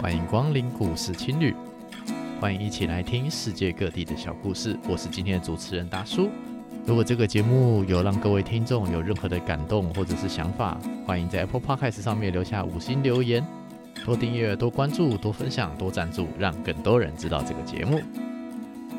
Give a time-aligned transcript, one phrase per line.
[0.00, 1.54] 欢迎光临故事青旅，
[2.40, 4.74] 欢迎一起来听世界各地的小故事。
[4.88, 6.30] 我是今天的主持人达叔。
[6.86, 13.46] 如果这个节目有让各位听众有任何的感动或者是想法，欢迎在 Apple Podcast 上面留下五星留言，
[14.06, 18.00] 多订阅、多关注、多分享、多赞助，让更多人知道这个节目。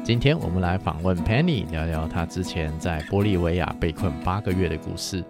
[0.03, 5.25] 今天我们来访问 Penny，聊聊她之前在玻利维亚被困八个月的故事。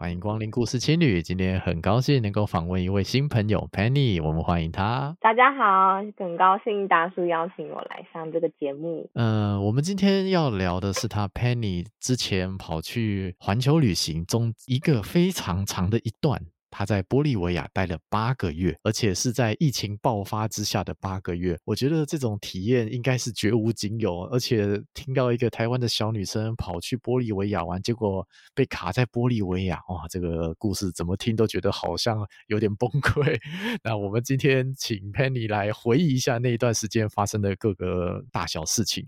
[0.00, 5.16] 欢迎光临故事青旅，今天很高兴能够访问一位新朋友 Penny，我们欢迎她。
[5.20, 9.10] 大家好，很高兴大叔邀请我来上这个节目。
[9.14, 16.42] 嗯、呃，我们今天要聊的是他 Penny 之前跑去环球旅行中一个非常长的一段。
[16.78, 21.58] 他在玻利维亚待了八个月，而且是在疫情爆发之下的八个月。
[21.64, 24.22] 我觉得这种体验应该是绝无仅有。
[24.26, 28.24] 而且听到一个台湾的小女生跑去玻利维亚玩，结果
[28.54, 33.36] 被卡在玻利维亚，哇，这个故事怎么听都觉得好像有点崩溃。
[33.82, 39.04] 那我们今天请 Penny 来回忆一下那一段时间发生的各个大小事情。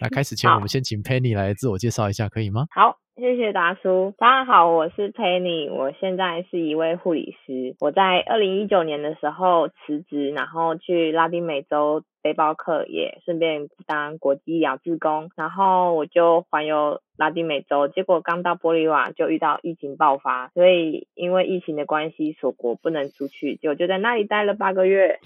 [0.00, 2.66] 那开始前，我们先请 Penny 来自我介绍一下，可以吗？
[2.74, 2.98] 好。
[3.14, 7.76] 谢谢达叔，大家好，我是 Penny，我现在是一位护理师。
[7.78, 17.86] 我在二零一九年的时候辞职，然后去拉丁美洲背包客，也顺便当国际医疗志工，然后我就环游拉丁美洲。
[17.86, 25.20] 结果刚到玻利瓦就遇到疫情爆发，所以因为疫情的关系，锁国不能出去，就就在那里待了八个月。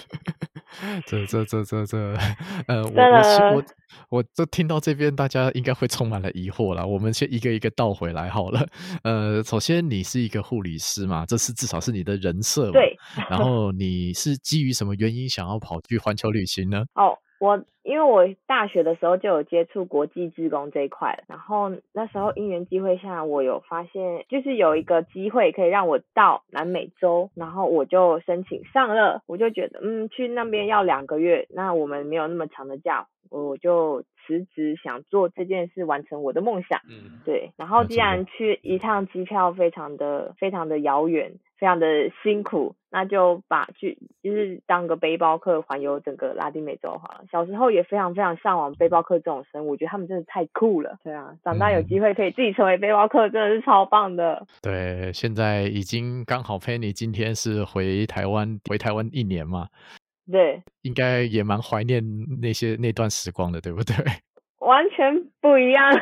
[1.06, 1.98] 这这这这这，
[2.68, 3.64] 呃，我我我
[4.08, 6.86] 我这听到这边，大家应该会充满了疑惑了。
[6.86, 8.66] 我们先一个一个倒回来好了。
[9.02, 12.70] 呃，首先你是一个护理师嘛，这是至少是你的人设。
[12.70, 12.96] 对。
[13.30, 16.84] 然 后你是基于什么原因想要跑去环球旅行呢？
[16.94, 17.16] 哦。
[17.38, 36.80] 我因为我大学的时候就有接触国际志工这一块，然后那时候因缘机会下，我有发现就是有一个机会可以让我到南美洲，然后我就申请上了，我就觉得嗯，去那边要两个月，那我们没有那么长的假，我就辞职想做这件事，完成我的梦想。
[36.88, 37.52] 嗯，对。
[37.56, 41.34] 然后既然去一趟机票非常的非常的遥远。
[41.58, 41.86] 非常的
[42.22, 47.24] 辛苦，那就把去就是当个背包客环游整个拉丁美洲好了。
[47.32, 50.98] 小时候也非常非常向往背包客这种生物，我觉得他们真的太酷了。
[51.02, 54.46] 对啊，长大有机会可以自己成为背包客，真的是超棒的。
[54.60, 59.68] 对，现在已经刚好 Penny 今天是回台湾，回台湾一年嘛。
[60.30, 62.02] 对，应该也蛮怀念
[62.40, 63.94] 那些那段时光的，对不对？
[64.60, 65.92] 完全不一样。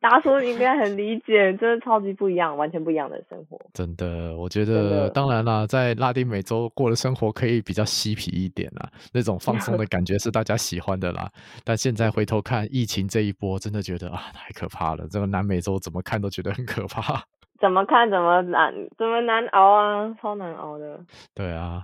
[0.00, 3.58] 达叔应该很理解，真的超级不一样，完全不一样的生活。
[3.74, 11.28] 真的，我觉得当然啦，在拉丁美洲过的生活可以比较嬉皮一点啦，那种放松的感觉是大家喜欢的啦。
[11.64, 15.04] 但现在回头看疫情这一波，真的觉得啊，太可怕了。
[15.10, 17.20] 这个南美洲怎么看都觉得很可怕。
[17.60, 21.00] 怎么看怎么难，怎么难熬啊，超难熬的。
[21.34, 21.82] 对啊。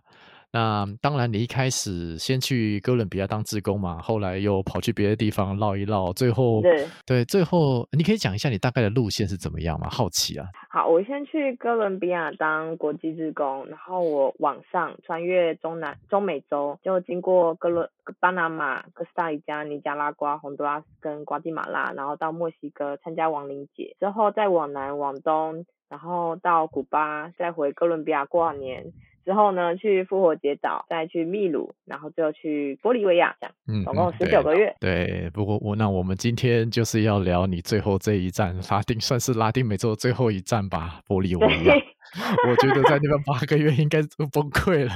[0.54, 9.88] 那当然，你一开始先去哥伦比亚当志工嘛，后来又跑去别的地方绕一绕，最后对对，最后你可以讲一下你大概的路线是怎么样吗？
[9.91, 10.47] 好奇啊。
[10.70, 28.93] 好，我先去哥伦比亚当国际志工，然后我往上穿越中南中美洲，就经过哥伦巴拿马、哥斯达黎加、尼加拉瓜、洪都拉斯跟瓜地马拉，然后到墨西哥参加亡灵节，之后再往南往东，然后到古巴，再回哥伦比亚过完年。
[29.25, 34.75] 之后呢，去复活节岛，再去秘鲁，然后最后去玻利维亚，这样，嗯，总共十九个月。
[34.81, 41.75] 对，对，不过我那我们今天就是要聊你最后这一站，拉丁算是拉丁美洲的最后一站吧，玻利维亚。
[42.49, 44.93] 我觉得在那边八个月应该都崩溃了。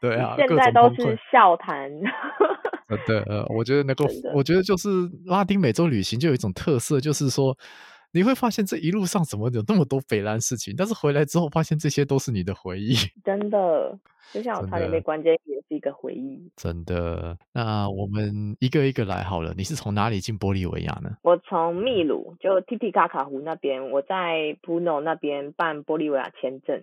[0.00, 1.90] 对啊，现在都是笑谈。
[3.06, 4.88] 对，呃，我觉得能够，我觉得就是
[5.24, 7.56] 拉丁美洲旅行就有一种特色，就是说。
[8.12, 12.94] 你会发现这一路上怎么有那么多北烂事情，但是回来之后发现这些都是你的回忆。
[13.24, 13.98] 真的，
[14.32, 16.50] 就像我差点被关监也是一个回忆。
[16.56, 19.54] 真的，那我们一个一个来好了。
[19.56, 21.16] 你是从哪里进玻利维亚呢？
[21.22, 26.80] 我从秘鲁，就提提卡卡湖那边，我在普诺那边办玻利维亚签证，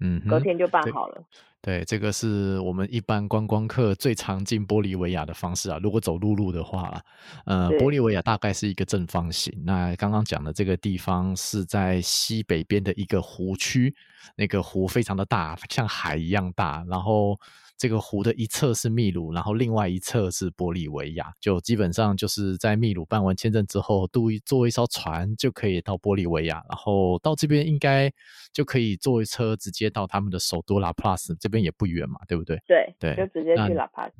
[0.00, 1.22] 嗯，隔天就办好了。
[1.62, 5.78] 对，这个是我们一般观光客最常进玻利维亚的方式啊。
[5.82, 6.98] 如果走陆路的话，
[7.44, 9.52] 呃，玻利维亚大概是一个正方形。
[9.66, 13.94] 那刚刚讲的这个地方是在西北边的一个湖区，
[14.36, 17.38] 那个湖非常的大，像海一样大，然后。
[17.80, 28.12] 这个湖的一侧是秘鲁，然后另外一侧是玻利维亚，就基本上就是在秘鲁办完签证之后，渡一坐一艘船就可以到玻利维亚，然后到这边应该
[28.52, 32.60] 就可以坐一车直接到他们的首都拉普拉斯，这边也不远嘛，对不对？
[32.66, 34.14] 对对，就直接去拉帕斯。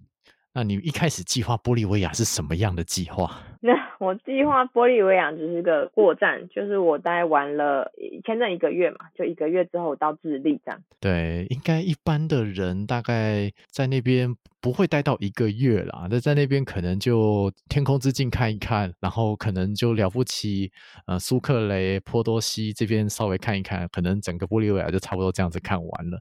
[0.55, 3.43] 那你一开始计划玻利维亚是什么样的计划？
[4.01, 7.93] 我计划玻利维亚只是个过站，就是我待完了
[8.25, 10.83] 签证一个月嘛，就一个月之后到智利这样。
[10.99, 20.73] 对，应该一般的人大概在那边不会待到一个月啦，那在那边可能就天空之镜看一看，然后可能就了不起，
[21.07, 26.19] 呃，苏克雷、波多西这边稍微看一看，可能整个玻利维亚就差不多这样子看完了。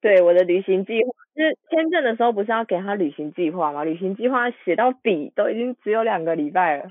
[0.00, 1.10] 对，我的旅行计划。
[1.38, 3.84] 就是签证的时候不是要给他旅行计划吗？
[3.84, 6.86] 旅行计划写到底都已经只有两个礼拜了。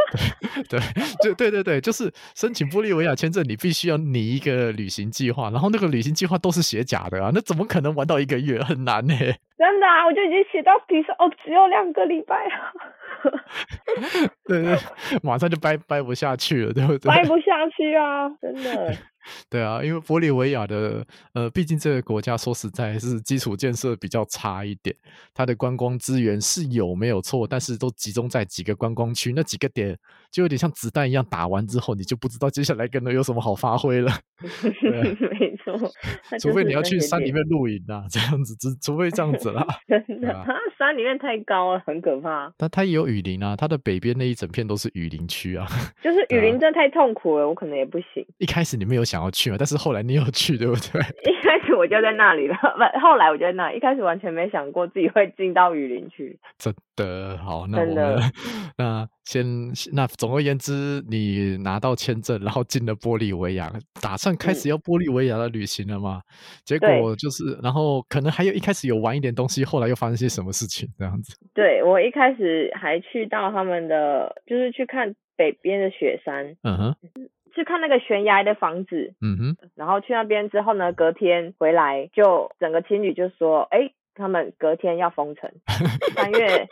[0.70, 0.80] 对，
[1.22, 8.58] 就对对对，就是申请玻利维亚签证，你必须要拟一个旅行计划，然后那个旅行计划都是写假的啊，那怎么可能玩到一个月？
[8.62, 9.12] 很难呢。
[9.58, 12.72] 真的啊，我就已经写到底说哦，只有两个礼拜啊。
[14.48, 14.74] 对对，
[15.22, 17.10] 马上就掰掰不下去了，对不对？
[17.10, 18.96] 掰不下去啊，真的。
[19.50, 24.94] 对啊，因为玻利维亚的呃，毕竟这个国家说实在是基础建设比较差一点，
[25.34, 29.98] 它的观光资源是有没有错，但是都集中在几个观光区，那几个点
[30.30, 34.12] 就有点像子弹一样，打完之后你就不知道接下来可能有什么好发挥了。
[34.42, 35.78] 没错，
[36.40, 39.64] 除非你要去山里面露营啊，这样子，只除非这样子啦。
[39.86, 40.44] 真的，啊、
[40.76, 42.52] 山里面太高了，很可怕。
[42.56, 45.66] 但它也有雨林啊，它的北边那一整片都是雨林区啊。
[46.02, 48.26] 就是雨林真的太痛苦了，我可能也不行。
[48.38, 51.00] 一开始你没有想要去嘛，但是后来你有去， 对不对？
[51.30, 56.38] 一开始我就在那里了， 不，后来我就在那里，一开始完全没想过自己会进到雨林去。
[56.56, 58.18] 真的好，那我们
[58.78, 59.44] 那先
[59.92, 63.70] 那总而言之，你拿到签证，然后进了玻利维亚，
[64.00, 66.22] 打算开始要玻利维亚的旅行了吗？
[66.24, 66.32] 嗯、
[66.64, 71.36] 结果就是，然后可能还有一开始有玩一点东西，后来又发生些什么事情这样子？
[71.52, 76.56] 对，我一开始还去到他们的，就是去看北边的雪山。
[76.62, 76.96] 嗯哼。
[77.54, 85.50] 去看那个悬崖的房子，嗯哼，然后去那边之后呢，隔天回来就整个青旅就说，哎，他们隔天要封城，
[86.14, 86.68] 三月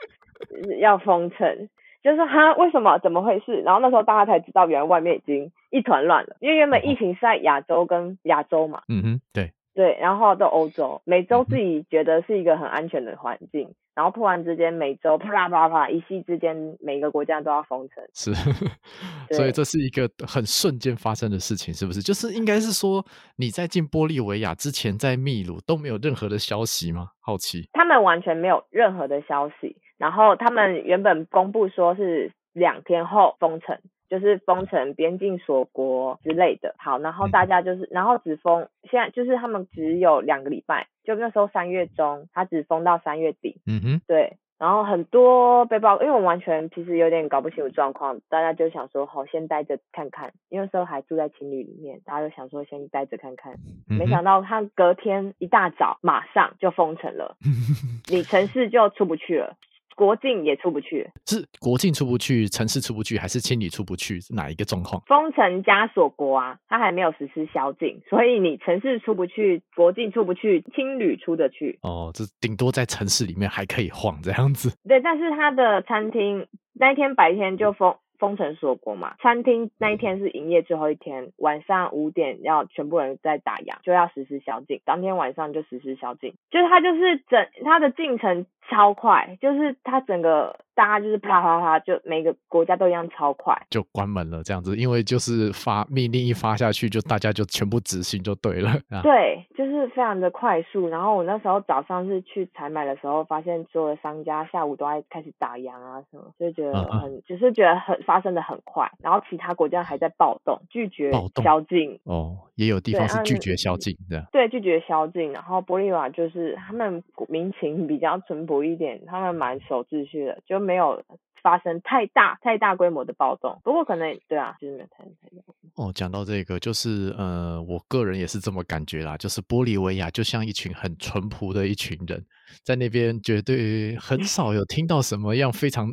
[0.81, 1.69] 要封城，
[2.03, 2.99] 就是说哈，为什么？
[2.99, 3.61] 怎么回事？
[3.63, 9.53] 然后那时候大家才知道，原来外面已经一团乱了，因为原本疫情是在亚洲跟亚洲嘛，嗯哼，对。
[9.75, 18.03] 对，然后到欧洲，美洲自己觉得是一个很安全的环境，嗯、然后突然之间，美洲啪啦啪啦啪，一夕之间，每一个国家都要封城。
[18.13, 18.35] 是，
[19.35, 22.03] 所以这是一个很瞬间发生的事情，是不是？
[22.03, 23.05] 就是应该是说，
[23.37, 27.11] 你在进玻利维亚之前，在秘鲁都没有任何的消息吗？
[27.21, 27.69] 好奇。
[27.73, 33.79] 他们完全没有任何的消息，然后他们原本公布说是两天后封城。
[34.11, 36.75] 就是封城、边境锁国之类的。
[36.79, 43.61] 好，然后大家就是，然后只封，现在就是他们只有两个礼拜，就那时候三月中，他只封到三月底。
[43.67, 44.37] 嗯哼，对。
[44.59, 50.35] 然后很多背包，因为我完全其实有点搞不清楚状况，大家就想说，好，先待着看看。
[50.51, 53.55] 因为那时候还住在情侣里面，大家就想说先待着看看。
[53.89, 57.39] 嗯、没想到他隔天一大早马上就封城了，
[58.13, 59.57] 你城市就出不去了。
[59.97, 64.21] 国境也出不去，是国境出不去，城市出不去，还是青旅出不去？
[64.21, 65.03] 是哪一个状况？
[65.07, 71.79] 封城加锁国啊，它还没有实施宵禁，所以你城市出不去，国境出不去，青旅出得去。
[71.83, 74.77] 哦，这顶多在城市里面还可以晃这样子。
[74.89, 77.97] 对，但是它的餐厅那一天白天就封。
[78.21, 90.57] 封城锁国嘛，餐厅那一天是营业最后一天，晚上五点要全部人在打烊，就要实施宵禁，当天晚上就实施宵禁，就是它就是整它的进程超快，就是它整个。
[90.73, 98.73] 大家就是啪啪啪，就每个国家都一样超快，就关门了这样子，因为就是发命令一发下去，就大家就全部执行就对了。
[99.03, 100.89] 对，就是非常的快速。
[100.89, 108.91] 然后我那时候早上是去采买的时候，发现所有的商家下午都在开始打烊啊什么，就觉得很，嗯、只是觉得很发生的很快。
[109.03, 111.13] 然后其他国家还在暴动，拒绝
[111.43, 112.01] 宵禁。
[112.05, 114.27] 哦，也有地方是拒绝宵禁的。
[114.33, 115.31] 对，拒绝宵禁。
[115.33, 120.61] 然后玻利瓦就是他们民情比较淳朴一点，他们蛮守秩序的，就。
[120.61, 121.03] 没有
[121.43, 125.43] 发生太大太大规模的暴动，不过可能对啊，就是没有太太大。
[125.77, 132.23] 哦，讲到这个，就是呃，我个人也是这么感觉啦，就是玻利维亚就像一群很淳朴的一群人，
[132.63, 135.89] 在那边绝对很少有听到什么样非常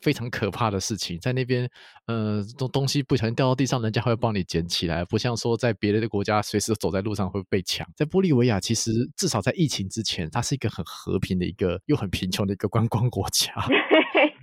[0.00, 1.68] 非常可怕的事情，在那边
[2.06, 7.86] 呃，东东西不小心掉到地上，人家会帮你捡起来，不像说在别的国家，随时走在路上会被抢。
[7.96, 13.52] 在玻利维亚，其实至少在疫情之前，它是一个很和平的一个又很贫穷的一个观光国家。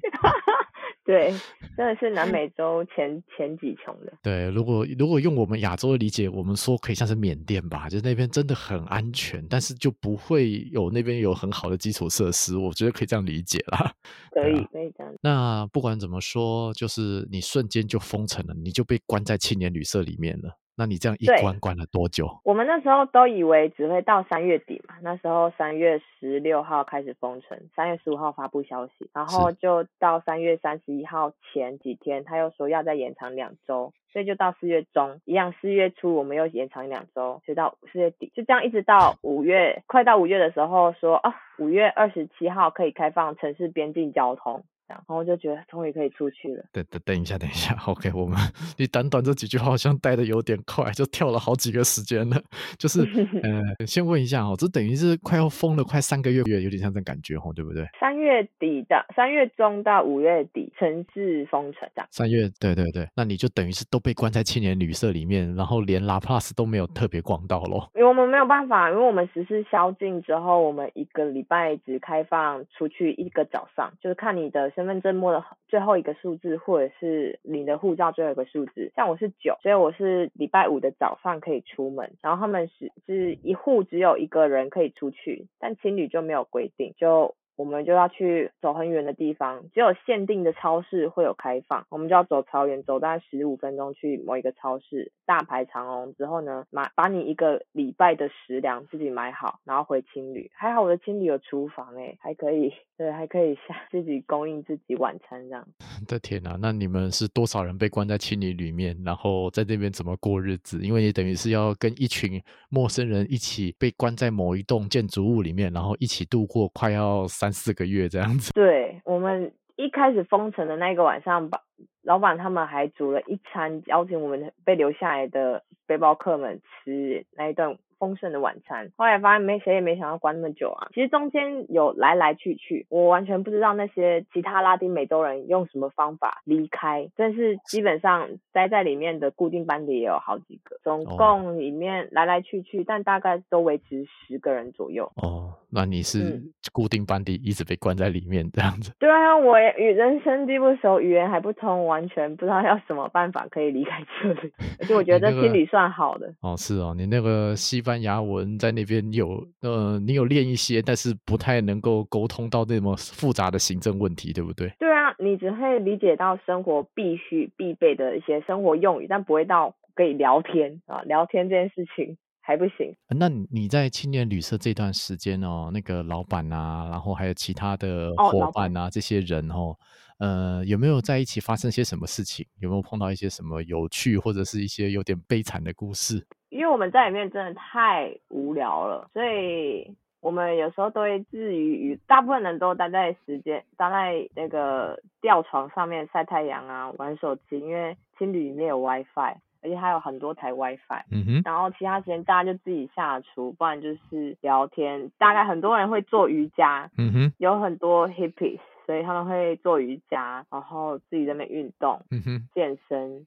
[1.05, 1.33] 对，
[1.75, 4.13] 真的是南美洲前前几穷的。
[4.23, 13.93] 对，如果如果用我们亚洲的理解，我们说可以像是缅甸吧，就是那边真的很安全，但是就不会有那边有很好的基础设施，我觉得可以这样理解啦。
[14.31, 15.13] 可以，可以这样。
[15.21, 20.57] 那不管怎么说，就是你瞬间就封城了，你就被关在青年旅社里面了。
[20.75, 22.39] 那你这样一关关了多久？
[22.43, 44.63] 我们那时候都以为只会到三月底嘛，那时候三月十六号开始封城，三月十五号发布消息，然后就到三月三十一号前几天，他又说要再延长两周，所以就到四月中，一样四月初我们又延长两周，就到四月底，就这样一直到五月，快到五月的时候说啊，五月二十七号可以开放城市边境交通。
[45.07, 46.63] 然后就觉得终于可以出去了。
[46.71, 48.37] 等等等一下，等一下，OK，我们
[48.77, 52.41] 你短短这几句话好像带的有点快，就跳了好几个时间了。
[52.77, 53.01] 就是
[53.43, 57.87] 呃， 先问一下哦，这等于是快要封了快三个月，有点像这感觉哦，对不对？
[57.99, 62.07] 三月底的三月中到五月底，城市封城这样。
[62.11, 67.89] 三月，对对对，那你就等于是都被关在青年旅社里面，然后连 La Place 都没有特别逛到咯。
[67.95, 74.63] 因为我们没有办法，因为我们实施宵禁之后，我们一个礼拜只开放出去一个早上，就是看你的。
[74.75, 82.11] 身身份证末的最后一个数字，或者是你的护照最后一个数字，像我是九，所以我是礼拜五的早上可以出门。
[82.21, 87.35] 然后他们是是一户只有一个人可以出去，但情侣就没有规定，就。
[87.55, 100.49] 我们就要去走很远的地方，只有限定的超市会有开放，我们就要走超远，走大概十五分钟去某一个超市，大排长龙之后呢，买把你一个礼拜的食粮自己买好，然后回青旅。
[100.55, 105.67] 还好我的青旅有厨房诶，还可以，对，还可以下自己供应自己晚餐这样。
[106.07, 110.79] 的天哪，那你们是多少人被关在青旅里面，然后在这边怎么过日子？
[110.81, 117.27] 因为你等于是要跟一群陌生人一起被关在某一栋建筑物里面，然后一起度过快要。
[117.43, 121.59] 三四个月这样子，对，我们一开始封城的那个晚上吧，
[122.01, 127.77] 老板他们还煮了一餐，邀请我们被留下来的背包客们吃那一顿。
[128.03, 130.89] 丰盛的晚餐，后来发现没谁也没想到关那么久啊。
[130.93, 137.07] 其实中间有来来去去，我完全不知道那些其他拉丁美洲人用什么方法离开。
[137.15, 145.09] 但是基本上待在里面的固定班底也有好几个，总共里面来来去去，但大概都维持十个人左右。
[145.15, 146.43] 哦，那你是
[146.73, 148.91] 固定班底一直被关在里面这样子？
[148.99, 154.51] 对啊，我与人生地不熟，语言还不通，完全不知道要什么办法可以离开这里。
[154.81, 156.33] 而且我觉得心理算好的。
[156.41, 157.92] 哦，是哦，你那个西班。
[157.93, 164.73] 西班牙文在那边有，呃，你有练一些，但是不太能够沟通到那么复杂的行政问题，对不对？
[164.79, 172.95] 对啊，你只会理解到生活必须必备的一些生活用语，但不会到可以聊天啊，聊天这件事情还不行。
[173.09, 179.77] 那你在青年旅社这段时间哦，那个老板啊，然后还有其他的伙伴啊，哦、这些人哦，
[180.17, 182.43] 呃，有没有在一起发生些什么事情？
[182.59, 186.25] 有没有碰到一些什么有趣或者是一些有点悲惨的故事？
[186.53, 197.59] 因为我们在里面真的太无聊了，所以我们有时候都会自娱娱大部分人都待在时间，待在那个吊床上面晒太阳啊，玩手机。
[197.59, 201.03] 因为青旅里面有 WiFi，而且还有很多台 WiFi。
[201.11, 201.41] 嗯哼。
[201.43, 205.09] 然后其他时间大家就自己下厨，不然就是聊天。
[205.17, 206.91] 大概很多人会做瑜伽。
[206.99, 207.33] 嗯哼。
[207.39, 208.59] 有很多 hippies。
[208.85, 213.25] 所以他们会做瑜伽，然后自己在那边运动、嗯、哼健身。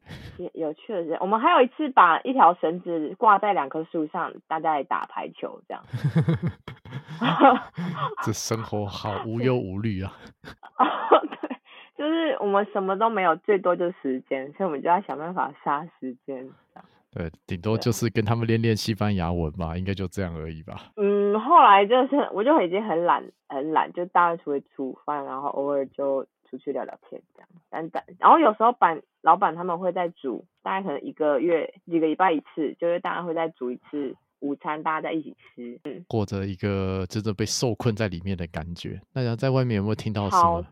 [0.52, 5.82] 有趣的是，我们还有一次把一条绳子挂在两棵树上，大家来打排球，这样。
[8.22, 10.12] 这生活好 无忧无虑啊！
[10.78, 10.84] 哦，
[11.40, 11.56] 对，
[11.96, 16.50] 就是我们什么都没有，最多就是时间，所以我们就要想办法杀时间。
[17.16, 20.92] 对，顶多就是跟他们练练西班牙文吧，应该就这样而已吧。
[20.96, 27.48] 嗯，后来就是我就已经很懒，很懒，就大概只会煮饭，然后偶尔就出去聊聊天这样。
[27.70, 39.00] 但但然后有时候板老板他们会再煮，大概可能一个月几个礼拜一次，就是大家会再煮一次午餐，大家在一起吃，嗯，过着一个真的被受困在里面的感觉。
[39.14, 40.62] 大家在外面有没有听到什么？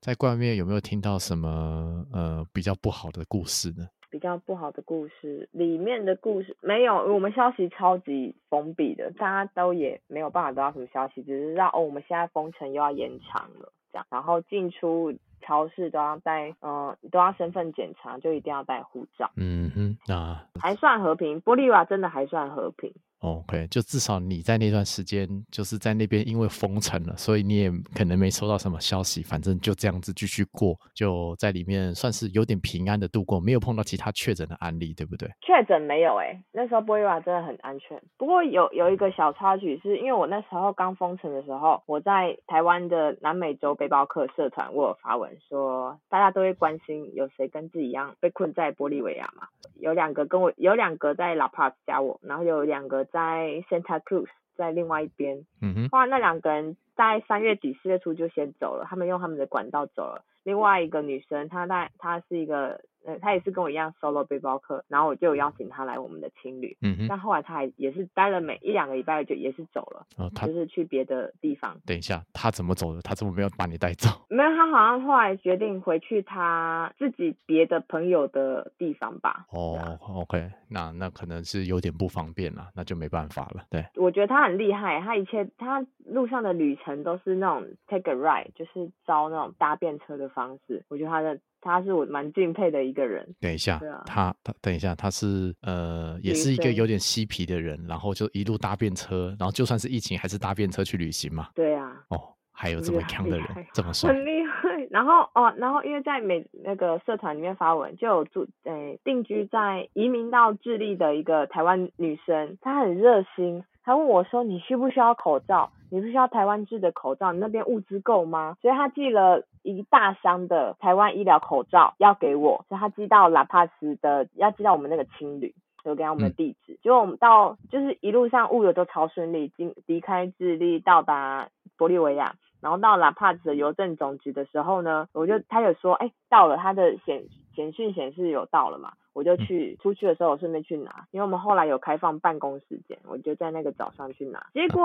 [0.00, 3.86] 在外面有没有听到什么呃比较不好的故事呢？
[4.14, 19.32] 比较不好的故事，里面的故事没有，我们消息超级封闭的，大家都也没有办法得到什么消息，只是知道哦，我们现在封城又要延长了，这样，然后进出超市都要带，嗯、呃，都要身份检查，就一定要带护照。
[19.36, 22.94] 嗯哼，啊，还算和平，玻利瓦真的还算和平。
[23.24, 35.26] OK，就至少你在那段时间就是在那边，因为封城了，所以你也可能没收到什么消息，反正就这样子继续过，就在里面算是有点平安的度过，没有碰到其他确诊的案例，对不对？
[35.40, 37.98] 确诊没有诶、那时候玻利瓦真的很安全。
[38.18, 49.48] 不过有有一个小插曲，是因为我那时候刚封城的时候，我在台湾的南美洲背包客社团，我有发文说，大家都会关心有谁跟自己一样被困在玻利维亚嘛？
[49.80, 53.06] 有两个跟我，有两个在 La Paz 加我，然后有两个。
[53.14, 55.46] 在 Santa Cruz，在另外一边。
[55.62, 55.88] 嗯哼。
[55.90, 60.24] 后来那两个人在三月底四月初就先走了，他们用他们的管道走了。
[60.42, 66.76] 另外一个女生，她在她是一个呃，他也是跟我一样 solo 背包客，然后我就邀请他来我们的青旅。
[66.82, 67.06] 嗯哼。
[67.08, 71.76] 但后来他还也是待了每一两个礼拜就也是走了，哦，他就是去别的地方。
[71.86, 73.00] 等一下，他怎么走的？
[73.02, 74.08] 他怎么没有把你带走？
[74.28, 79.46] 没有，他好像后来决定回去他自己别的朋友的地方吧。
[79.50, 83.64] 哦、啊、，OK，那那可能是有点不方便了，那就没办法了。
[83.70, 90.84] 对，我觉得他很厉害，他一切他路上的旅程都是那种 take a ride，就是招那种搭便车的方式。
[90.88, 91.38] 我觉得他的。
[91.64, 93.26] 他是我蛮敬佩的一个人。
[93.40, 101.48] 等一下，啊、他他等一下，他是呃，也是一个有点嬉皮的人，然后就一路搭便车，然后就算是疫情，还是搭便车去旅行嘛。
[101.54, 101.90] 对啊。
[102.10, 102.20] 哦，
[102.52, 104.12] 还有这么强的人，这么帅。
[104.12, 104.86] 很厉害。
[104.90, 113.64] 然后哦，然后因为在美那个社团里面发文，就有住呃定居在移民到智利的一个台湾女生，她很热心。
[113.86, 115.70] 他问我说：“你需不需要口罩？
[115.90, 117.34] 你不需要台湾制的口罩？
[117.34, 126.78] 你那边物资够吗？”所以他寄了一大箱的台湾医疗口罩要给我，所以他寄到拉帕斯的，要寄到我们那个青旅，就给他我们的地址。
[126.82, 137.24] 结果我们到就是一路上物流都超顺利，经离开智利到达玻利维亚，然后到拉帕斯的邮政总局的时候呢，我就他有说：“哎，到了，他的显
[137.54, 144.44] 简讯显示有到了嘛。”我就去出去的时候，我顺便去拿，因为我们后来有开放办公时间，我就在那个早上去拿。
[144.52, 144.82] 结果，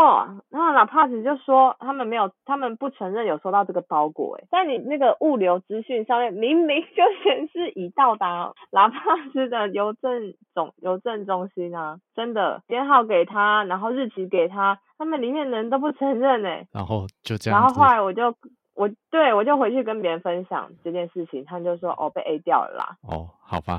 [0.52, 4.38] 然后拉帕斯就说他们没有，他们不承认有收到这个包裹。
[4.38, 9.00] 诶，在你那个物流资讯上面明明就显示已到达拉帕
[9.34, 16.68] 斯的邮政总邮政中心啊，真的编号给他，然后日期给他，他们里面人都不承认诶。
[16.72, 17.60] 然后就这样。
[17.60, 18.36] 然后后来我就。
[18.80, 22.96] 我对我就回去跟别人分享这件事情，他们就说哦，被 A 掉了啦。
[23.02, 23.78] 哦，好吧。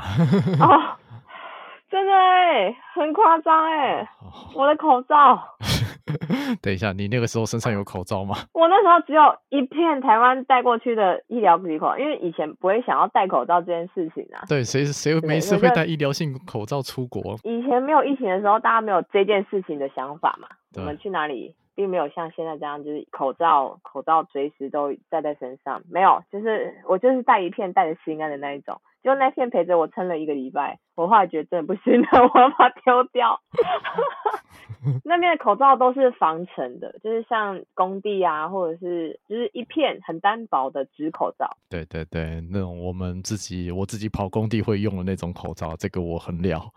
[0.61, 0.69] 哦，
[1.89, 4.07] 真的哎，很夸张哎，
[4.55, 5.43] 我的口罩。
[6.61, 8.37] 等一下，你那个时候身上有口罩吗？
[8.53, 14.45] 我那时候只有一片台湾带过去的医疗鼻口，因为以前不会想要戴口罩这件事情啊。
[14.51, 17.39] 对，谁谁没事会戴医疗性口罩出国？
[17.45, 20.49] 以前没有疫情的时候，大家没有这件事情的想法嘛。
[20.77, 21.55] 我们去哪里？
[21.81, 25.83] 并没有像现在这样，就是口罩，口罩随时都戴在身上。
[25.91, 28.79] 没有，就是我就是戴一片，戴着心安的那一种。
[29.03, 33.41] 就那片陪着我撑了一个礼拜，我后来觉得真的不行了， 我要把它丢掉。
[35.05, 41.57] 那边的口罩都是防尘的，就是像工地啊，或者是就是一片很单薄的纸口罩。
[41.69, 46.71] 对对对，那种我们自己我自己跑工地会用的那种口罩，这个我很了。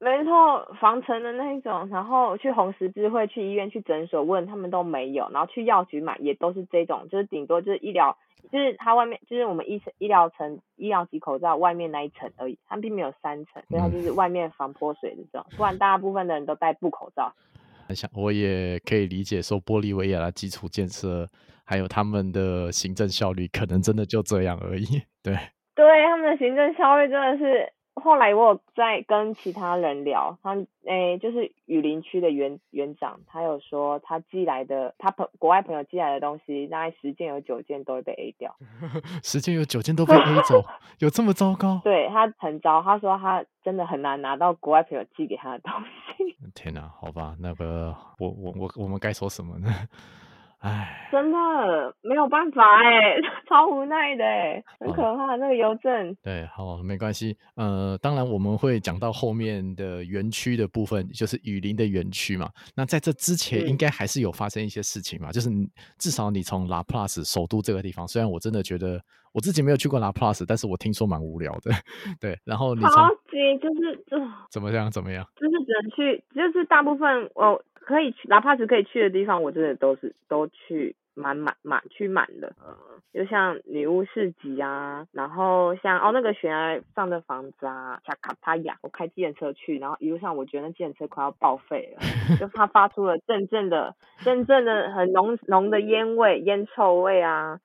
[0.00, 1.88] 没错，防尘的那一种。
[1.88, 8.16] 然后去红十字会、去医院、去诊所问他们都没有，然后去药局买也都是这种，就是顶多就是医疗。
[8.50, 17.32] 就是它外面，就是我们医医疗层医疗级口罩外面那一层而已，它并没有三层，所以它就是外面防泼水的这种，不然大部分的人都戴布口罩。
[17.94, 21.26] 想我也可以理解，说玻利维亚的基础建设
[21.64, 24.84] 还有他们的行政效率，可能真的就这样而已。
[25.22, 25.34] 对，
[25.74, 27.72] 对，他们的行政效率真的是。
[27.98, 38.56] 后来我有在跟其他人聊，他诶、欸、就是雨林区的园园长，他有说他寄来的他朋国外朋友寄来的东西，大概十件有九件都会被 A 掉，
[39.22, 40.64] 十件有九件都被 A 走，
[40.98, 41.80] 有这么糟糕？
[41.84, 45.72] 对，他很糟，他说他真的很难拿到国外朋友寄给他的东
[46.16, 46.36] 西。
[46.54, 49.68] 天哪，好吧，那个我我我我们该说什么呢？
[50.60, 51.38] 唉，真的
[52.02, 53.14] 没有办法哎，
[53.48, 55.36] 超无奈的哎，很可怕。
[55.36, 57.36] 那个邮政，对，好，没关系。
[57.54, 62.50] 呃，当然我们会讲到后面的园区的部分，就是雨林的园区嘛。
[62.74, 65.30] 那在这之前，应该还是有发生一些事情嘛。
[65.30, 65.48] 嗯、就是
[65.96, 69.00] 至少你从拉普拉斯首都这个地方，虽然我真的觉得
[69.32, 71.70] 我自己没有去过拉普拉斯，但是我听说蛮无聊的。
[72.20, 74.16] 对，然后你从超级就是就
[74.50, 77.62] 怎么样怎么样，就是只能去，就是大部分我。
[77.88, 82.52] 可以去，哪怕是可以去的地方，我真的都是都去满满满去满了。
[82.60, 82.76] 嗯，
[83.14, 92.02] 就像女巫市集啊，然后像哦那个悬崖上的房子啊，卡卡帕亚，我开计程车去，然后一路上我觉得那计程车快要报废了，
[92.38, 97.58] 就它发出了阵阵的、阵阵的很浓浓的烟味、烟臭味啊。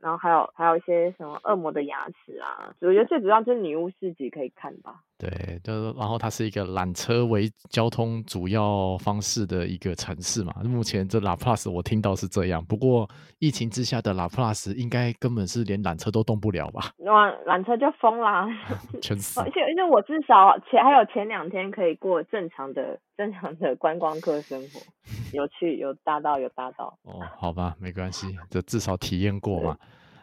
[0.00, 4.94] 然后还有还有一些什么恶魔的牙齿啊，我觉得最主要就是女巫市集可以看吧。
[5.18, 10.54] 对，就是然后它是一个缆车为交通主要方式的一个城市嘛。
[10.64, 13.06] 目前这拉普拉斯我听到是这样，不过
[13.38, 16.92] 疫情之下的拉普拉斯应该根本是连缆车都动不了吧？
[16.96, 18.48] 那，缆车就封啦，
[19.02, 19.38] 全死。
[19.40, 24.80] 而且因为我至少前还有前两天可以过正常的正常的观光客生活，
[25.32, 26.98] 有去有搭到有搭到。
[27.02, 29.78] 哦，好吧，没关系，这至少体验过嘛。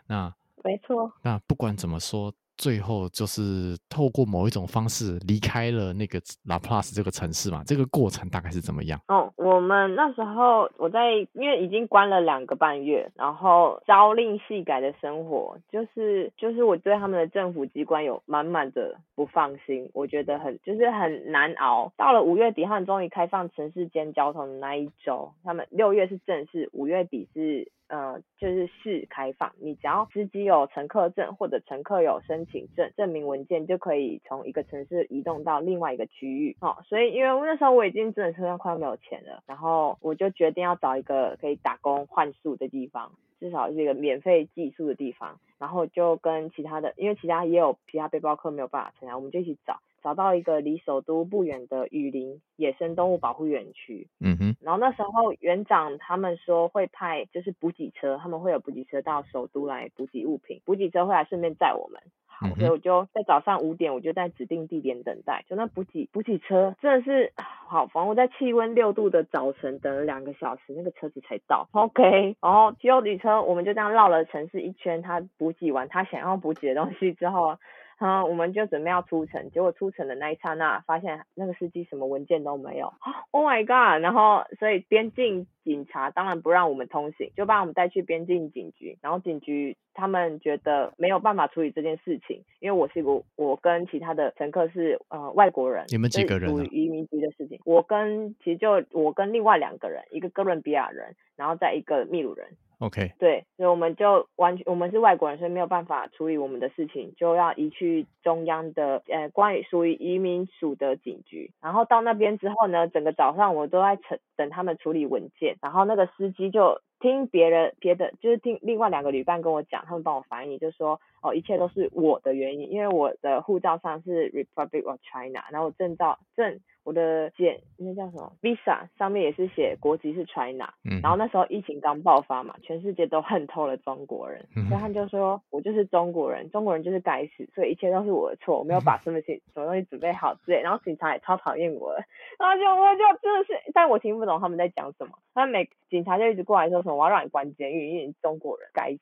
[0.07, 1.11] 那没错。
[1.21, 2.33] 那不管怎么说。
[2.57, 7.63] 最后就是透过某一种方式离开了那个拉普拉斯这个城市嘛？
[7.65, 8.99] 这个过程大概是怎么样？
[9.07, 21.91] 哦，我们那时候我在，因为已经关了两个半月，然后朝令夕改的生活，就是就是我对他们的政府机关有满满的不放心，我觉得很就是很难熬。
[21.95, 27.71] 到了五月底，他们终于开放城市间交通的那一周，他们六月是正式，五月底是。
[27.87, 36.55] 呃，就是试开放，你只要司机有乘客证或者乘客有申请证证明文件，就可以从一个城市移动到另外一个区域。
[36.59, 45.39] 哦，所以因为那时候我已经真的快要没有钱了，然后我就决定要找一个可以打工换宿的地方，至少是一个免费寄宿的地方。
[45.59, 49.79] 然后就跟其他的，因为其他也有其他背包客没有办法参加，我们就一起找。
[50.07, 77.57] 找到一个离首都不远的雨林野生动物保护园区，嗯哼，然后那时候园长他们说会派就是补给车，他们会有补给车到首都来补给物品，补给车会来顺便载我们，好，所以我就在早上五点，我就在指定地点等待，就那补给补给车真的是好，反正我在气温六度的早晨等了两个小时，那个车子才到，OK，然后骑后旅车我们就这样绕了城市一圈，他补给完他想要补给的东西之后。
[77.99, 82.93] 好，我们就准备要出城，结果出城的那一刹那，发现那个司机什么文件都没有。
[83.31, 84.03] Oh my god！
[84.03, 88.99] 然后，所以边境警察当然不让我们通行，就把我们带去边境警局。
[89.01, 95.85] 然后警局他们觉得没有办法处理这件事情，因为我是我，我跟其他的乘客是呃外国人。
[95.87, 96.51] 你们几个人？
[96.51, 97.59] 属于移民局的事情。
[97.65, 102.47] 我跟其实就我跟另外两个人，一个哥伦比亚人，然后再一个秘鲁人。
[102.79, 111.51] OK，对，所以我们就完全，我们是外国人，所以没有办法处理我们的事情，就要移去中央的呃，关于属于移民署的警局。
[111.59, 126.59] 然后到那边之后呢，整个早上我都在等等他们处理文件，然后那个司机就听别人别的，就是听另外两个旅伴跟我讲，他们帮我翻译，就说哦，一切都是我的原因，因为我的护照上是 Republic of China，然后证照证。
[126.83, 141.93] 我的简那叫什么 Visa 上面也是写国籍是 China，嗯，然后那时候疫情刚爆发嘛，全世界都恨透了中国人，嗯，所以他就说我就是中国人，中国人就是该死，所以一切都是我的错，我没有把什么东什么东西准备好之类，然后警察也超讨厌我，
[142.39, 148.99] 然后就我就真的是，但我听不懂他们在讲什么，他们每警察就一直过来说什么我要让你关监狱，因为你中国人该死，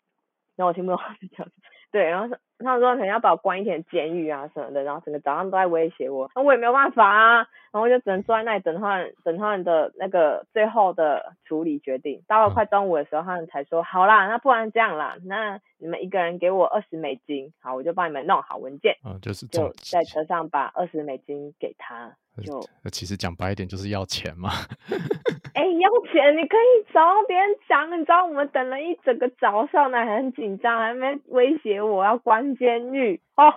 [0.56, 1.62] 然后我听不懂他们在讲什么，
[1.96, 7.48] 对，然后他们说可能要把我关一天监狱啊什么的，然后整个早上都在威胁我，那我也没有办法啊。
[7.72, 12.22] 然后就只能坐在那里等他们，等他们的那个最后的处理决定。
[12.26, 22.16] 到了快中午的时候，他们才说：“好啦，那不然这样啦，那你们一个人给我二十美金，好，我就帮你们弄好文件。”嗯，就是就在车上把二十美金给他。
[22.46, 24.52] 就其实讲白一点，就是要钱嘛。
[25.54, 27.90] 哎、欸，要钱你可以找别人讲。
[27.92, 33.54] 你知道我们等了一整个早上呢，还很紧张，还没威胁我要关监狱哦。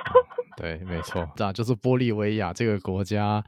[0.58, 3.42] 对，没错，这样就是玻利维亚这个国家，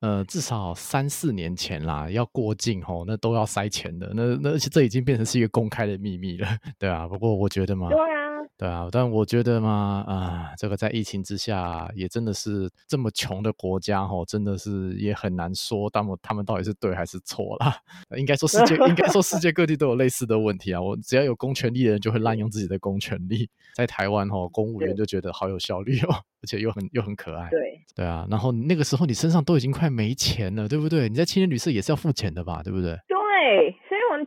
[0.00, 7.08] 呃，至少三四年前啦，要过境吼，那都要塞钱的，那那而且这已经变成是一个公开的秘密了，对啊。
[7.08, 8.23] 不过我觉得嘛，对啊。
[8.56, 17.76] 对啊，但我觉得嘛，啊，这个在疫情之下，也真的是这么穷的国家，吼，真的是也很难说，他们他们到底是对还是错啦。
[18.16, 20.80] 应该说世界，应该说世界各地都有类似的问题啊。
[20.80, 23.50] 我只要有公权力的人，就会滥用自己的公权力。
[23.74, 27.50] 在台湾，吼，公务员就觉得好有效率哦， 而且又很又很可爱。
[27.50, 27.60] 对
[27.96, 31.08] 对啊，然后那个时候你身上都已经快没钱了，对不对？
[31.08, 32.96] 你在青年旅社也是要付钱的吧，对不对？
[33.08, 33.74] 对。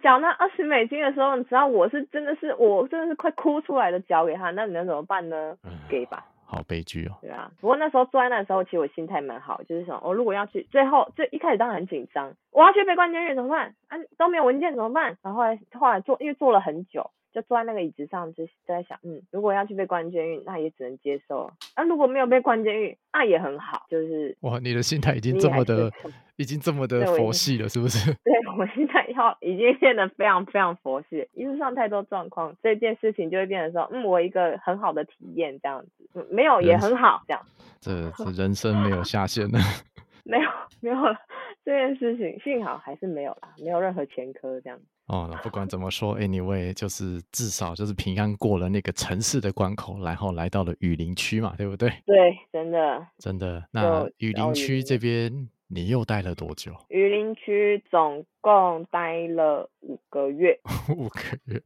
[0.08, 5.58] 缴那二十美金的时候，你知道我是真的是我真的是快哭出来的缴给他，那你能怎么办呢？
[5.65, 7.12] 嗯、给吧，好悲剧哦。
[7.20, 13.76] 对啊，不过那时候坐在那时候，其实我心态蛮好，就是想，我、哦、如果要去，最后最一开始当然很紧张，我要去被关监狱怎么办？
[13.89, 15.17] 啊，都没有文件怎么办？
[15.22, 17.12] 然后后来后来坐，因为坐了很久。
[17.38, 21.52] 就坐在那个椅子上，就在想，嗯，如果要去被关监狱，那也只能接受。
[21.76, 23.86] 那、啊、如果没有被关监狱，那也很好。
[23.91, 25.91] 就是哇，你的心态已经这么的，
[26.38, 28.12] 已经这么的佛系了，是不是？
[28.26, 31.30] 对，我现在要已经变得非常非常佛系。
[31.34, 37.43] 一路上太多状况，这件事情就会变成说，嗯，我一个很好的体验这样子，嗯，没有也很好这样。
[37.80, 39.60] 这这人生没有下限了。
[40.26, 40.50] 没有
[40.82, 41.15] 没有了，
[41.63, 44.80] 这件事情幸好还是没有啦，没有任何前科这样。
[45.08, 51.89] 哦，不管怎么说，anyway，就是至少就是平安过了那个城市的关口，然后来到了雨林区嘛，对不对？
[52.06, 53.63] 对，真的，真的。
[53.72, 56.74] 那雨林区这边你又待了多久？
[56.89, 60.60] 雨林区总共待了五个月。
[60.96, 61.62] 五个月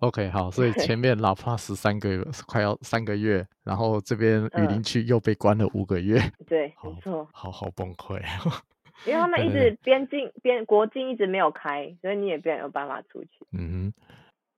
[0.00, 6.20] ，OK，好，所以前面拉普拉斯三个月，快要三个月，然后这边雨林区又被关了五个月。
[6.48, 8.20] 对，没错，好好崩溃。
[9.06, 13.30] 因为他们一直边境边国境一直没有开，所以你也没有办法出去。
[13.52, 13.94] 嗯哼，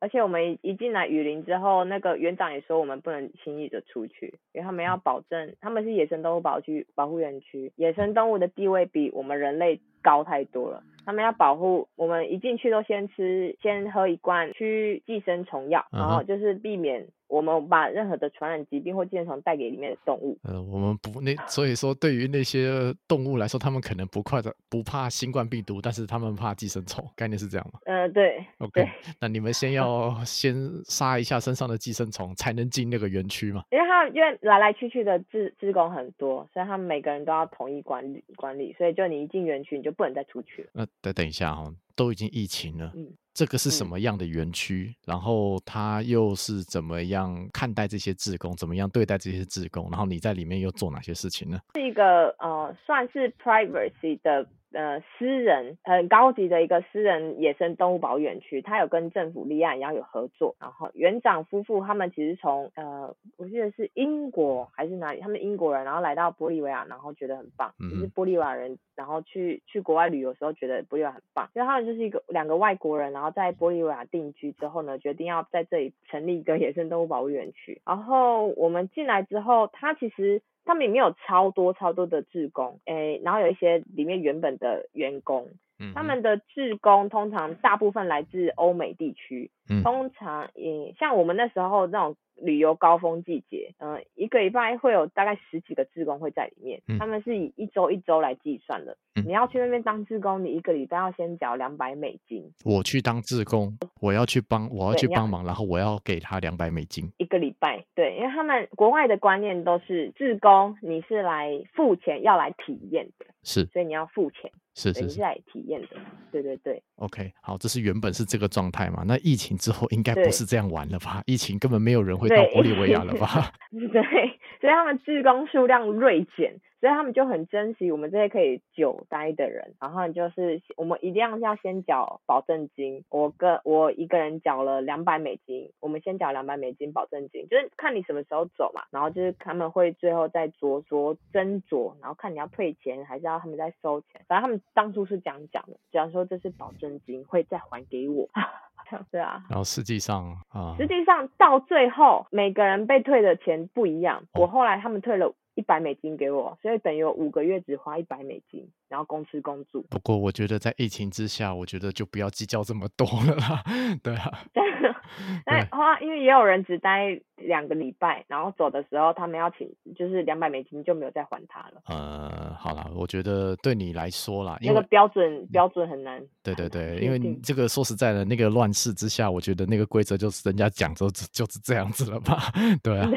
[0.00, 10.82] 而且我们一进来雨林之后，那个园长也说我们不能轻易的出去，因为他们要保证他们是野生动物保区保护园区，野生动物的地位比我们人类高太多了。
[11.04, 20.38] 他们要保护我们，一进去都先吃，先喝一罐驱寄生虫药，然后就是避免我们把任何的传染疾病或寄生虫带给里面的动物。
[20.44, 27.80] 呃，我们不那，所以说对于那些动物来说，他们可能不快的不怕新冠病毒，但是他们怕寄生虫，概念是这样吗？
[27.86, 28.38] 呃，对。
[28.58, 28.88] OK，对
[29.20, 33.64] 那你们先要 先杀一下身上的寄生虫，才能进那个园区嘛？
[33.72, 40.86] 因为他因为来来去去的志志工很多，所以他们每个人都要统一管理管理，所以就你一进园区，你就不能再出去了。
[41.00, 44.86] 等等一下哈，都已经疫情了，嗯，这个是什么样的园区？
[44.88, 48.56] 嗯、然后他又是怎么样看待这些志工？
[48.56, 49.88] 怎么样对待这些志工？
[49.90, 51.60] 然后你在里面又做哪些事情呢？
[51.74, 54.46] 是一个呃，算是 privacy 的。
[54.72, 60.56] 呃，私人很高级的一个私人野生动物保护园区，它有跟政府立案，然后有合作。
[60.60, 67.72] 然后园长夫妇他们其实从呃，我记得是英国还是哪里，他们英国人，然后来到玻利维亚，然后觉得很棒。
[67.78, 77.80] 就、嗯、是玻利维亚人，然后去去国外旅游的时候觉得玻利维亚很棒，因为他们就是一个两个外国人，然后在玻利维亚定居之后呢，决定要在这里成立一个野生动物保护园区。
[77.84, 80.40] 然后我们进来之后，他其实。
[80.64, 85.48] 他们里面有超多超多的志工，诶，然后有一些里面原本的员工，
[85.78, 92.16] 嗯，他们的志工通常大部分来自欧美地区，嗯，通常也像我们那时候那种。
[92.34, 98.96] 旅游高峰季节，嗯、呃，一个礼拜会有大概十几个志工会在里面，嗯、他们是以一周一周来计算的。
[99.14, 102.50] 嗯、你要去那边当志工，你一个礼拜要先缴两百美金。
[102.64, 107.84] 我去当志工，我要去帮，我要去帮忙，然后我要给他两百美金一个礼拜。
[107.94, 114.50] 对，因为他们国外的观念都是志工，你是来付钱要来体验的，是，所以你要付钱。
[114.74, 115.88] 是是是，是来体验的，
[116.30, 116.82] 对对对。
[116.96, 119.04] OK，好，这是原本是这个状态嘛？
[119.06, 121.22] 那疫情之后应该不是这样玩了吧？
[121.26, 123.52] 疫情根本没有人会到玻利维亚了吧？
[123.70, 124.31] 对，
[124.62, 126.60] 所以他们志工数量锐减。
[126.80, 148.28] 所以他们就很珍惜我们这些可以久待的人，然后就是我们一定要先缴保证金，我个我一个人缴了两百美金，我们先缴两百美金保证金，就是看你什么时候走嘛，然后就是他们会最后再酌酌斟酌，然后看你要退钱还是要他们再收钱，反正他们当初是这样讲的，假如说这是保证金会再还给我，
[149.10, 155.34] 对啊，然后实际上啊，实际上到最后每个人被退的钱不一样，我后来他们退了。
[155.54, 159.84] 一百美金给我，所以等于我五个月只花一百美金，然后公吃公住。
[159.90, 163.62] 不过我觉得在疫情之下，我觉得就不要计较这么多了啦。
[164.02, 164.30] 对啊，
[165.46, 171.82] 那花因为也有人只待两个礼拜，然后走的时候他们要请，就是两百美金就没有再还他了。
[171.86, 176.22] 呃，好了，我觉得对你来说啦，那个标准标准很难。
[176.42, 182.50] 对对对，因为你这个说实在的，那个乱世之下，我觉得那个规则就是人家讲就就是这样子了吧？
[182.82, 183.10] 对啊。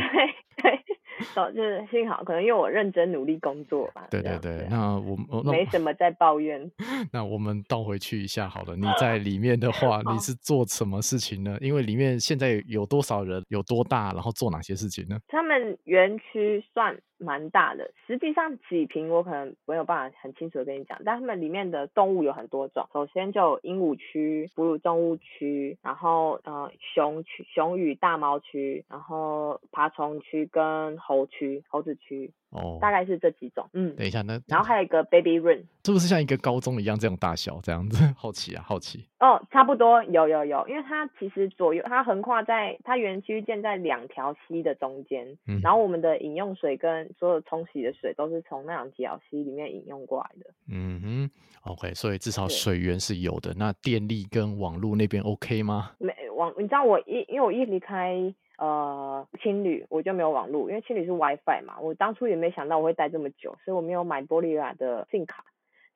[1.53, 4.07] 就是幸好，可能因为我认真努力工作吧。
[4.09, 6.69] 对对对，那我我那没什么在抱怨。
[7.11, 11.57] 那我们倒回去一下好了，你 在里面的话，你是做什么事情呢？
[11.61, 15.17] 因为里面现在有多少人，有多大，然后做哪些事情呢？
[15.27, 16.97] 他们园区算。
[17.17, 22.87] 蛮大的，实际上几瓶我可能没有办法很清楚的跟你讲，但他们里面的动物有很多种。
[22.93, 32.31] 首先就有鹦鹉区、哺乳动物区，然后呃熊区、熊与大猫区，然后爬虫区跟猴区、猴子区。
[32.55, 33.67] 哦，大概是这几种。
[33.73, 38.03] 嗯，等一下，那然后还有一个 baby room，是不是像一个高中一样这种大小这样子？
[38.17, 39.05] 好奇啊，好奇。
[39.19, 50.51] 哦，差不多，有有有，因为它其实左右它横跨在它园区建在两条溪的中间，嗯，然后我们的饮用水跟所有冲洗的水都是从那两条溪里面饮用过来的。
[50.69, 53.53] 嗯哼，OK，所以至少水源是有的。
[53.57, 55.91] 那电力跟网络那边 OK 吗？
[55.97, 58.33] 没网，你知道我一因为我一离开。
[58.57, 61.79] 呃，青旅我就没有网络，因为青旅是 WiFi 嘛。
[61.81, 65.43] 我当初也没想到我会待这么久，所以我没有买玻利维亚的 SIM 卡，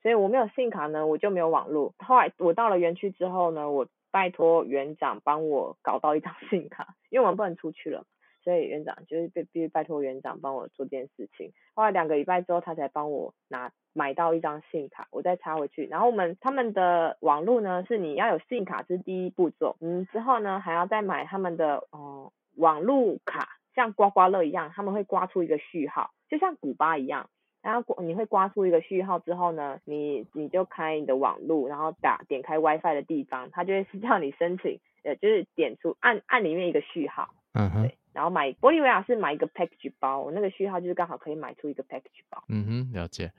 [0.02, 1.94] 所以我没有 SIM 卡呢，我就没有网络。
[2.00, 8.04] 后来我到了园区之后呢，我拜托园长帮我搞到一张 SIM 卡，因为我们不能出去了，
[8.44, 11.54] 所以园长就是必必须拜托园长帮我做这件事情。
[11.76, 15.86] 后来两个礼拜之后，他才帮我拿买到一张 SIM 卡，我再插回去。
[15.88, 22.32] 然后我们他们的网络呢，是你要有 SIM 卡是第一步骤，嗯，之后呢还要再买他们的哦。
[22.60, 27.30] 网路卡像刮刮乐一样，他们会刮出一个序号，就像古巴一样。
[27.62, 42.42] 然后你会刮出一个序号之后呢，你你就开你的网路，然后打点开 WiFi 的地方，它就会是叫你申请，呃，就是点出按按里面一个序号，嗯哼，对，然后买玻利维亚是买一个 package 包，我那个序号就是刚好可以买出一个 package 包。
[42.48, 43.32] 嗯哼，了解。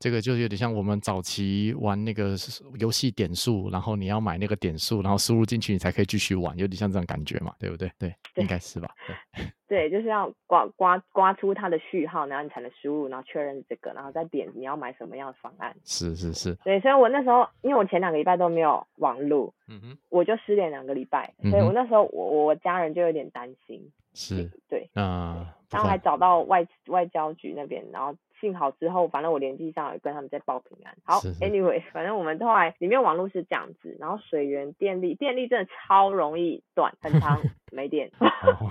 [0.00, 2.34] 这个就有点像我们早期玩那个
[2.78, 7.86] 游戏点数，然后你要买那个点数，然后输入进去你才可以继续玩，有点像这种感觉嘛，对不对？
[7.98, 8.90] 对，对应该是吧？
[9.06, 9.44] 对。
[9.68, 15.76] 对，就是要刮刮刮出它的序号，然后你才能输入，然后确认这个，然后再点你要买什么样的方案。
[15.84, 16.54] 是是是。
[16.64, 23.80] 对，所以我那时候，因为我前两个礼拜都没有网路，嗯哼，我就失联两个礼拜，所以我那时候我我家人就有点担心。
[24.14, 24.50] 是。
[24.66, 24.88] 对。
[24.94, 25.54] 啊。
[25.70, 28.16] 然后还找到外外交局那边，然后。
[28.40, 30.94] 幸好之后，反正我联系上有跟他们在报平安。
[31.04, 37.40] 好是是，Anyway， 反正我们后来里面网络是这样子，然后水源、电力，电力真的超容易断，很长
[37.72, 38.10] 没电。
[38.20, 38.70] 哦、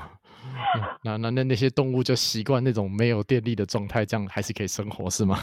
[1.04, 5.38] 那那那那些动物就习惯那种没有电力的状态，这样还是可以生活是吗？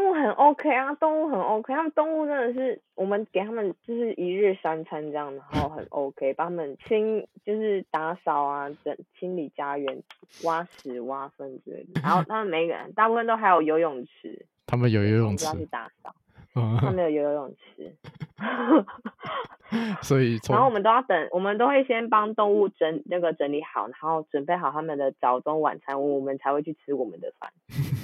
[0.00, 10.02] 动物很 OK 啊，动物很 OK，他们动物真的是我们给他们就是一日三餐这样，然后很 OK，帮他们清就是打扫啊，整清理家园、
[10.44, 12.00] 挖屎挖粪之类的。
[12.02, 16.14] 然后他们每个人大部分都还有游泳池，他们有游泳池，要去打扫，
[16.54, 17.94] 他们有游泳池。
[20.00, 27.52] 所以，然后我们都要等，我们都会先帮动物整那个整理好，然后准备好他们的早中晚餐，我们才会去吃我们的饭。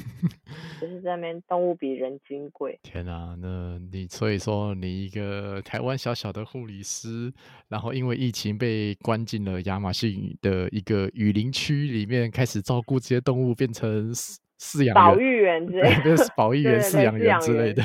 [0.80, 2.78] 就是在那边，动物比人金贵。
[2.82, 7.32] 天啊，那你所以说，你一个台湾小小的护理师，
[7.68, 14.12] 然后因为疫情被关进了亚马逊的一个雨林区里面，开始照顾这些动物，变成。
[14.58, 17.82] 饲养保育员之类的，保育员、 饲养员之类的。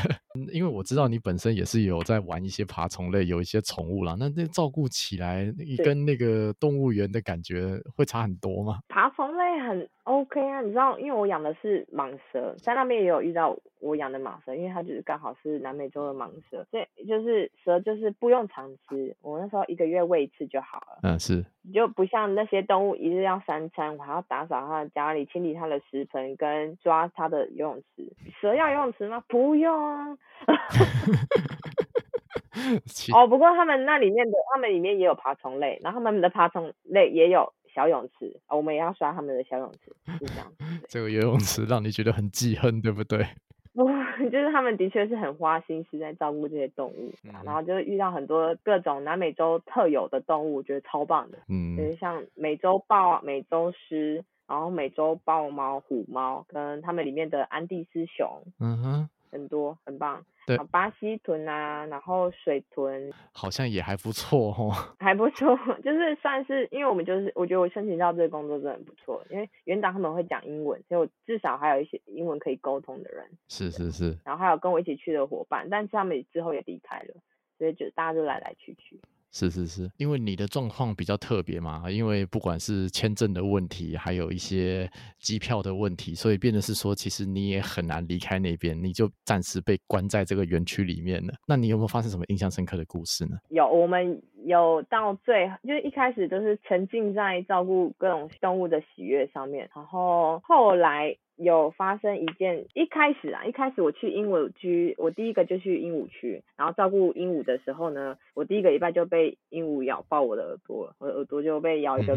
[0.51, 4.15] 因为我知道你本身也是有在玩一些爬虫类，有一些宠物啦。
[4.17, 5.51] 那那照顾起来，
[5.83, 8.79] 跟那个动物园的感觉会差很多吗？
[8.87, 20.99] 爬虫类很 OK 啊，你知道，因为我养的是蟒蛇，在那边也有遇到我养的蟒蛇，因为它就是刚好是南美洲的蟒蛇，所以就是蛇就是不用常吃，我那时候一个月喂一次就好了。
[21.03, 21.45] 嗯，是。
[21.71, 28.11] 就不像那些动物一日要三餐，我还要打扫它的家里，清理它的食盆跟抓它的游泳池。
[28.41, 29.23] 蛇要游泳池吗？
[29.27, 30.17] 不用啊。
[33.13, 40.51] 哦，不过他们那里面的，他们里面也有爬虫类，然后他们的爬虫类也有小泳池，我们也要刷他们的小泳池，是这样。
[40.87, 43.25] 这个游泳池让你觉得很记恨，对不对？
[43.73, 43.85] 不，
[44.29, 51.37] 就是他们的确是很花心思在照顾这些动物，嗯、然后就是遇到很多各种南美洲特有的动物，我觉得超棒的。
[51.47, 60.23] 嗯，就是像美洲豹、美洲狮，然后美洲豹猫、虎猫，跟他们里面的安第斯熊，嗯哼，很多，很棒。
[60.47, 73.23] 对，巴西豚啊，然后水豚，好像也还不错哦， 还不错，就是算是，因为我们就是，我觉得我申请到这个工作真的很不错，因为园长他们会讲英文，所以我至少还有一些英文可以沟通的人。
[73.47, 77.13] 是是是，然后还有跟我一起去的伙伴，但是他们之后也离开了，
[77.59, 78.99] 所以就大家都来来去去。
[79.31, 91.33] 是是是，因为你的状况比较特别嘛，因为不管是签证的问题，还有一些机票的问题，所以变得是说，其实你也很难离开那边，你就暂时被关在这个园区里面了。
[91.47, 93.37] 那你有没有发生什么印象深刻的故事呢？
[93.49, 101.17] 有，我们有到最，就是一开始都是沉浸在照顾各种动物的喜悦上面，然后后来。
[101.37, 112.15] 有发生一件，一开始啊，一开始我去鹦鹉区，我第一个就去鹦鹉区，然后照顾鹦鹉的时候呢，我第一个礼拜就被鹦鹉咬爆我的耳朵，我的耳朵就被咬一个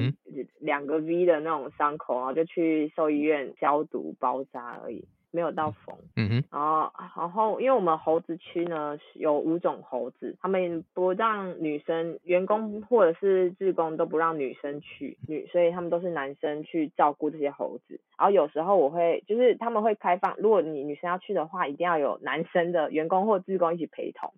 [0.58, 5.08] 两、个 V 的那种伤口，然后就去兽医院消毒包扎而已。
[5.34, 18.00] 没有到缝，嗯哼，然后然后因为我们猴子区呢有五种猴子，他们不让女生员工或者是志工都不让女生去女，所以他们都是男生去照顾这些猴子。
[18.16, 24.32] 然后有时候我会就是他们会开放，如果你女生要去的话，一定要有男生的员工或志工一起陪同。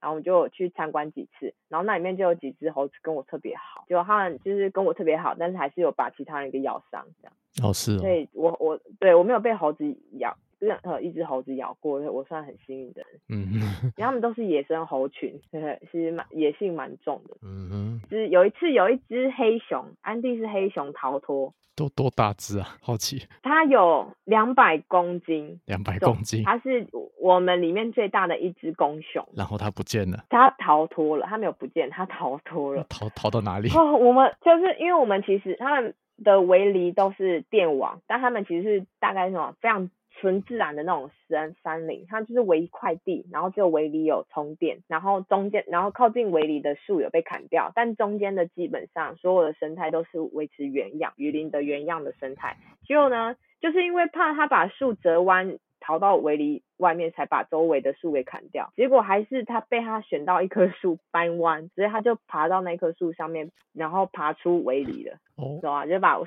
[0.00, 7.32] 然后我就去参观几次，然后那里面就有几只猴子跟我特别好，就他们就是跟我特别好，但是还是有把其他人给咬伤这样。
[7.62, 7.98] 哦，是哦。
[7.98, 9.84] 所以我我对我没有被猴子
[10.18, 13.20] 咬，任何一只猴子咬过，我算很幸运的人。
[13.28, 13.86] 嗯哼。
[13.86, 17.36] 因为他们都是野生猴群，对， 其实蛮野性蛮重的。
[17.42, 18.00] 嗯哼。
[18.08, 21.52] 就是有一次有一只黑熊，安迪是黑熊逃脱。
[21.74, 22.76] 都多大只啊？
[22.80, 23.26] 好奇。
[23.42, 25.58] 它有两百公斤。
[25.64, 26.44] 两百公斤。
[26.44, 26.86] 它是
[27.18, 29.26] 我们里面最大的一只公熊。
[29.34, 30.26] 然后它不见了。
[30.28, 32.84] 它逃脱了，它没有不见，它逃脱了。
[32.88, 33.70] 逃逃到哪里？
[33.70, 39.90] 哦，我们就是因为我们其实他们的围篱都是电网，但他们其实是大概什么非常。
[40.14, 52.56] 纯自然的那种山山林，它就是围一块地，然后只有围里有充电，然后中间，然后靠近围篱的树有被砍掉，但中间的基本上所有的生态都是维持原样，雨林的原样的生态。
[52.86, 55.58] 结果呢，就是因为怕它把树折弯。
[55.82, 58.72] 逃到围篱外面，才把周围的树给砍掉。
[58.76, 65.86] 结果还是他被他选到一棵树 掰弯，所以他就爬到那棵树上面，然后爬出围篱了，懂、哦、吗？
[65.86, 66.18] 就把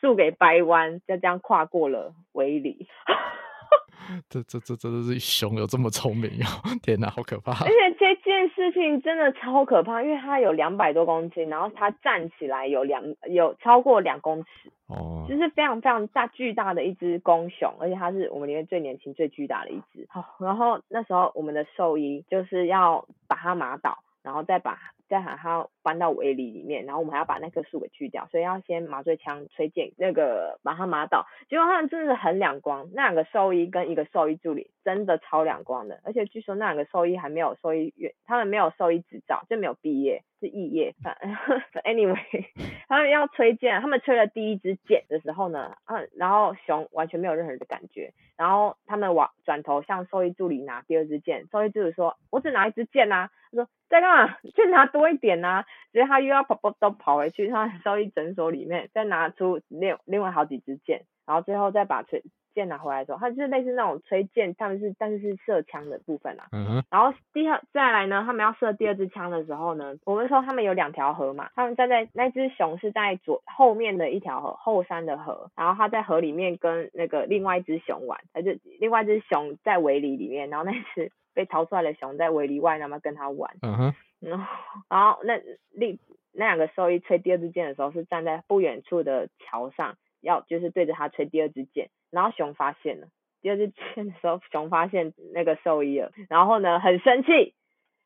[0.00, 2.86] 树给掰弯，就这样跨过了围篱。
[4.30, 6.48] 这这这真的是熊有这么聪明哦！
[6.82, 7.52] 天哪，好可怕！
[7.64, 20.06] 而且这件事情真的超可怕，因为它有两百多公斤，然后它站起来有两有超过两公尺哦，就是非常非常大巨大的一只公熊，而且它是我们里面最年轻最巨大的一只。
[20.08, 24.78] 好，然后那时候我们的兽医就是要把它麻倒，然后再把。
[25.08, 31.26] 再把它搬到围篱里面，然后我们还要把那棵树给锯掉，所以要先麻醉枪吹箭，那个把它麻倒。
[31.48, 40.94] 结果他们真的很两光，那两个兽医跟一个兽医助理真的超两光的，而且据说那两个兽医还没有兽医院，他们没有兽医执照，就没有毕业，是肄业。
[41.02, 41.16] 反
[41.84, 42.44] Anyway，
[42.86, 53.68] 他们要吹箭，他们吹了第一支箭的时候呢，嗯，然后熊完全没有任何的感觉，然后他们往转头向兽医助理拿第二支箭，兽医助理说：“我只拿一支箭啊。”他说。
[53.88, 54.36] 在干嘛？
[54.54, 55.64] 去拿多一点呐、啊！
[55.92, 62.22] 所以他又要跑跑都跑回去他兽医诊所里面，再拿出另另外好几支箭，然后最后再把吹
[62.54, 66.46] 箭拿回来的时候，他就是类似那种吹箭，他们是但是是射枪的部分啊。
[66.52, 66.84] 嗯哼。
[66.90, 81.10] 然后第二再来呢，他们要射第二支枪的时候呢，我们说他们有两条河嘛，他们站在那只熊是在左后面的一条河后山的河，然后他在河里面跟那个另外一只熊玩，他就另外一只熊在围篱里面，然后那只。
[81.38, 83.54] 被逃出来的熊在围篱外，那么跟他玩。
[83.62, 83.94] 嗯哼。
[84.20, 84.46] 然后，
[84.88, 85.40] 然后那
[85.70, 85.98] 另
[86.32, 91.90] 那两个兽医吹第二支箭的时候，是站在不远处的桥上，要就是对着他吹第二支箭。
[92.10, 93.08] 然后熊发现了
[93.42, 97.54] 第二支箭的时候，熊发现那个兽医了，然后呢很生气，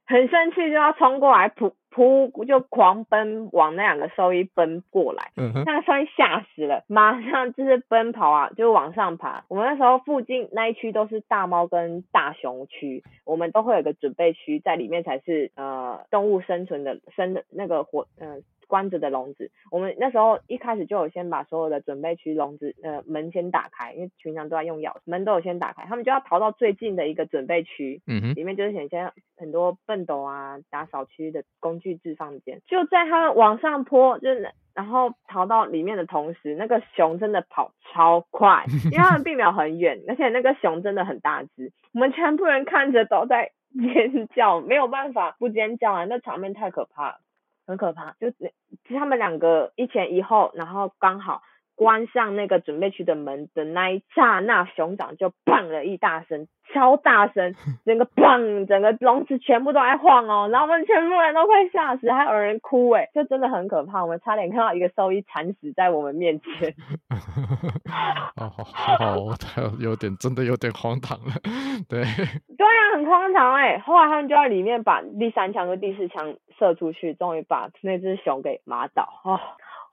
[0.06, 1.74] 很生气就要冲过来扑。
[1.92, 9.44] 扑就狂奔往那两个兽医奔过来，嗯、那个兽医吓死了，马上就是奔跑啊，就往上爬。
[9.48, 18.30] 我们那时候附近那一区都是大猫跟大熊区，我们都会有个准备区，在里面才是呃动物生存的生的那个活嗯。
[18.30, 47.16] 呃关着的笼子，我们那时候一开始就有先把所有的准备区笼子呃门先打开，因为平常都在用钥匙，门都有先打开，他们就要逃到最近的一个准备区，嗯哼，里面就是显现很多笨斗啊、打扫区的工具置放间，就在他们往上坡，就是然后逃到里面的同时，那个熊真的跑超快， 因为他们并没有很远，而且那个熊真的很大只，我们全部人看着都在 尖叫，没有办法不尖叫啊，那场面太可怕了。
[47.64, 51.42] 很可怕，就其实他们两个一前一后，然后刚好
[51.76, 57.54] 关上那个准备区的门的那一刹那，熊掌就砰了一大声，超大声，
[57.84, 66.74] 整个砰，整个笼子全部都在晃哦，然后我们全部人都快吓死，还有人哭诶，就真的很可怕，我们差点看到一个兽医惨死在我们面前。
[68.36, 71.32] 哦，好，好，他有点真的有点荒唐了，
[71.88, 72.04] 对。
[72.04, 79.40] 对啊，很荒唐诶，后来他们就在里面把第三枪和第四枪射出去，终于把那只熊给麻倒哦。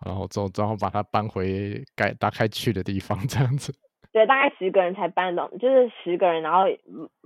[0.06, 3.74] 然后之后，然后把它搬回该大概去的地方，这样子。
[4.12, 6.64] 对，大概十个人才搬动，就是十个人，然后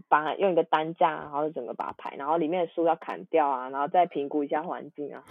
[0.09, 5.23] 把它用一个担架，然后整个把它排，然后里面的树要砍掉啊，然后再评估一下环境啊。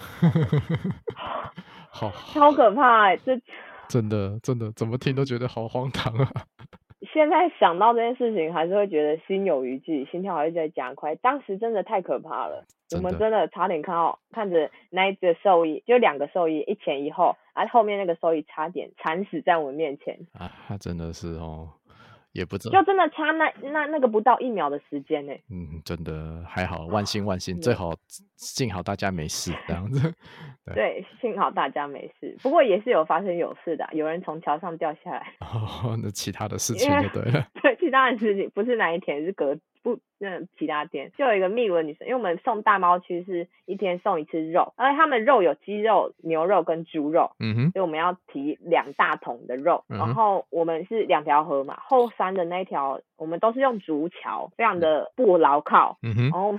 [1.90, 3.38] 好，超可怕哎，这
[3.86, 6.26] 真的真的怎么听都觉得好荒唐啊。
[7.12, 11.14] 现在想到这件事情，还是会觉得心有余悸，心跳还是在加快。
[11.16, 12.64] 当时真的太可怕了，
[12.96, 20.18] 我们真的差点看到看着那一个兽医，就两个兽医一前一后，而、啊、后面那个兽医差点惨死在我们面前。
[20.32, 21.68] 啊，他真的是哦。
[22.32, 25.32] 也不知道，就真的差那那那个不到一秒的时间呢。
[25.50, 27.92] 嗯，真的还好，万幸万幸，最好
[28.36, 30.12] 幸好大家没事这样子。
[30.66, 35.34] 对，对，幸好大家没事，不过也是有发生有事的，有人从桥上掉下来。
[35.40, 37.46] 哦，那其他的事情就对了。
[37.62, 39.56] 对，其他的事情不是哪一天是隔。
[39.82, 56.54] 不，那其他店就有一个秘鲁的女生，因为我们送大猫其实是一天送一次肉，而且他们肉有鸡肉、牛肉跟猪肉，嗯哼，所以我们要提两大桶的肉，嗯、然后我们是两条河嘛，后山的那一条我们都是用竹桥，非常的不牢靠，嗯哼，然后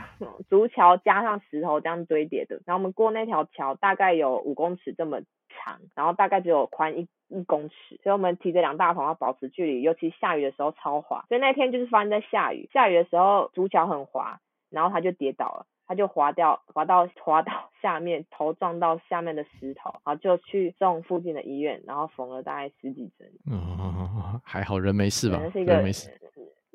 [0.49, 7.07] 竹桥加上石头这样堆叠的，然后我们过那条桥大概有五公尺这么长，然后大概只有宽一。
[7.30, 11.26] 一公尺，所以我们提着两大桶要保持距离，尤其下雨的时候超滑。
[11.30, 14.39] 所以那天就是发生在下雨，下雨的时候竹桥很滑，
[14.70, 23.28] 然后他就跌倒了，他就滑掉，滑到 滑到下面，头撞到下面的石头，然后就去送附近的医院，然后缝了大概十几针。
[23.51, 25.39] 哦，还好人没事吧？
[25.51, 26.09] 是一个人没事。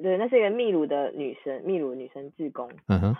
[0.01, 2.71] 对，那是一个秘鲁的女生，秘鲁女生志工。
[2.87, 3.17] 嗯哼，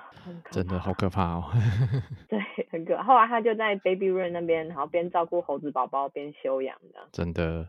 [0.53, 1.51] 真的好可怕哦。
[2.31, 2.39] 对，
[2.71, 3.03] 很可怕。
[3.03, 7.09] 后来她就在 Baby Run 那边，然后边照顾猴子宝宝边休养的。
[7.11, 7.69] 真的。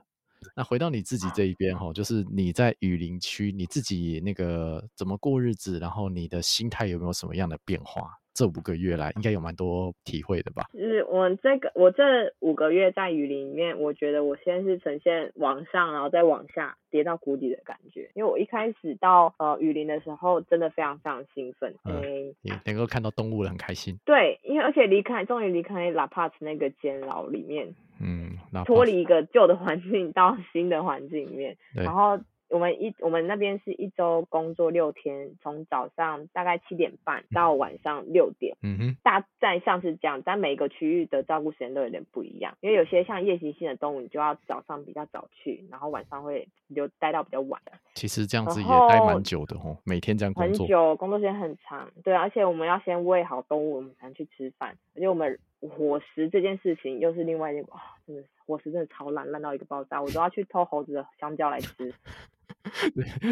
[0.56, 8.12] 那回到你自己这一边哈，就是你在雨林区，你自己那个怎么过日子，然后你的心态有没有什么样的变化？
[8.40, 10.64] 这五个月来，应该有蛮多体会的吧？
[10.72, 18.10] 就是我这个我这五个月在雨林里面，我觉得我先是呈现往上，然后再往下跌到谷底的感觉。
[18.14, 24.00] 因为我一开始到呃雨林的时候，真的非常非常兴奋，嗯，欸、你能够看到动物了，很开心。
[24.06, 32.18] 对，因为而且离开，终于离开 La Paz 那个监牢里面，嗯，脱离一个旧的环境到新的环境里面，然后。
[32.50, 47.62] 我们一我们那边是一周工作六天，从早上大概七点半到晚上六点，嗯哼，大概像是这样，但每个区域的照顾时间都有点不一样，因为有些像夜行性的动物，你就要早上比较早去，然后晚上会留待到比较晚。
[47.94, 50.66] 其实这样子也待蛮久的哦，每天这样工作。
[50.66, 61.94] 很久，工作时间很长，对，而且我们要先喂好动物，我们才能去吃饭，而且我们伙食这件事情又是另外一个，哇，真的是伙食真的超烂，烂到一个爆炸，我都要去偷猴子的香蕉来吃。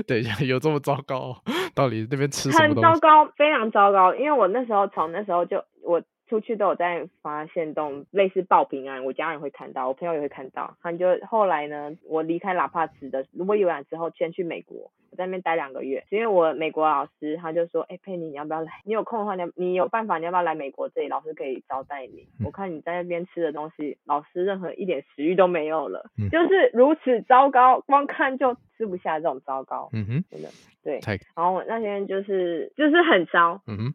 [0.07, 1.35] 等一下， 有这么糟糕？
[1.75, 2.75] 到底那边吃什么？
[2.75, 4.13] 很糟糕，非常糟糕。
[4.15, 6.01] 因为我那时候从那时候就我。
[6.27, 10.75] 出去都有在发现动，类似报平安，我家人会看到，我朋友也会看到。
[10.81, 16.03] 他就后来呢，我离开拉帕茨的玻利维亚之后，先去美国，我在那边待两个月。
[16.09, 18.71] 因为我美国老师他就说，哎、欸，佩妮，你要不要来？
[18.85, 21.07] 你有空的话，你你有办法，你要不要来美国这里？
[21.07, 22.27] 老师可以招待你。
[22.45, 29.89] 我看你在那边吃的东西，老师任何一点食欲都没有了，嗯、 就是如此糟糕，光看就吃不下这种糟糕。
[29.93, 30.49] 嗯哼，真的
[30.83, 30.99] 对。
[31.35, 33.61] 然后我那天就是就是很糟。
[33.65, 33.93] 嗯哼。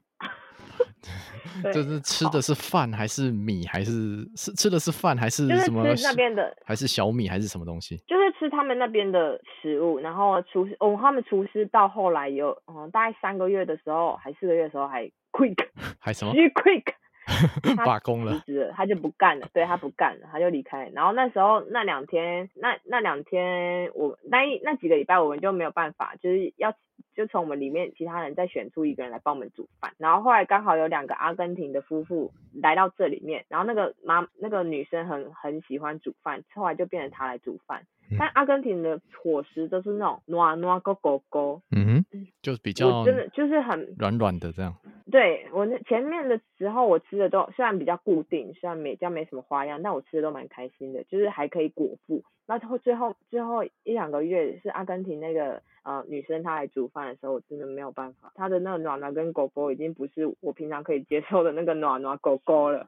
[1.72, 5.84] 这是吃的是饭还是米还是是吃的是饭还是什么？
[5.84, 7.96] 就是吃那边的还是小米还是什么东西？
[8.06, 15.56] 就是吃他们那边的食物，然后厨师哦，他们厨师到后来有嗯，大概三个月的时候还四个月的时候还 quick
[15.98, 16.32] 还什么？
[16.54, 16.84] quick
[17.84, 20.90] 罢工了，辞职了，他就不干了，对他不干了，他就离开。
[20.94, 26.74] 然后那时候那两天，那那两天我那一那几个礼拜我们就没有办法，就是要。
[27.14, 37.82] 就从我们里面其他人再选出一个人来帮我们煮饭，然后后来刚好有两个阿根廷的夫妇来到这里面，然后那个妈那个女生很很喜欢煮饭，后来就变成她来煮饭。
[38.12, 44.74] 嗯、但阿根廷的伙食都是那种糯糯勾勾勾，嗯哼，就是比较真的就是很软软的这样。
[45.10, 52.22] 对我那前面的时候我吃的都虽然比较固定，虽然没叫没什么花样，但我吃的都蛮开心的，就是还可以果腹。
[52.46, 55.62] 那后最后最后一两个月是阿根廷那个。
[55.84, 62.86] 呃，女生她来煮饭的时候，我真的没有办法，她的那个暖暖跟狗狗已经不是我平常可以接受的那个暖暖狗狗了，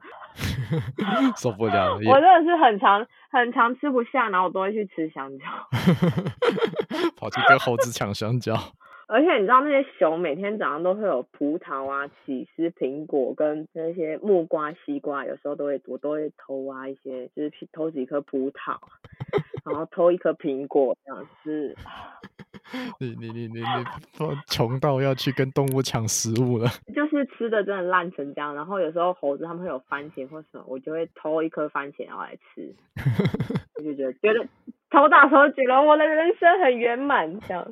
[1.37, 2.01] 受不了了。
[2.09, 5.45] 我真的是很常很常吃不下，然后我都会去吃香蕉，
[7.17, 8.55] 跑去跟猴子抢香蕉。
[9.07, 18.75] 而且你知道那些熊每天早上都会有葡萄啊、起司、苹果跟那些木瓜、西瓜，有时候都会我都会偷挖一些，就是偷几颗葡萄，
[19.63, 21.75] 然后偷一颗苹果这样子。
[22.99, 28.53] 你你你你你穷到要去跟动物抢食物了， 就是吃的真的烂成这样。
[28.55, 32.75] 然后有时候猴子他们会有番茄或什么，我就会偷一颗番茄然后来吃，
[33.77, 34.47] 我就觉得觉得
[34.89, 37.65] 头大头觉得我的人生很圆满这样。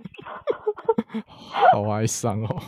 [1.73, 2.61] 好哀伤哦。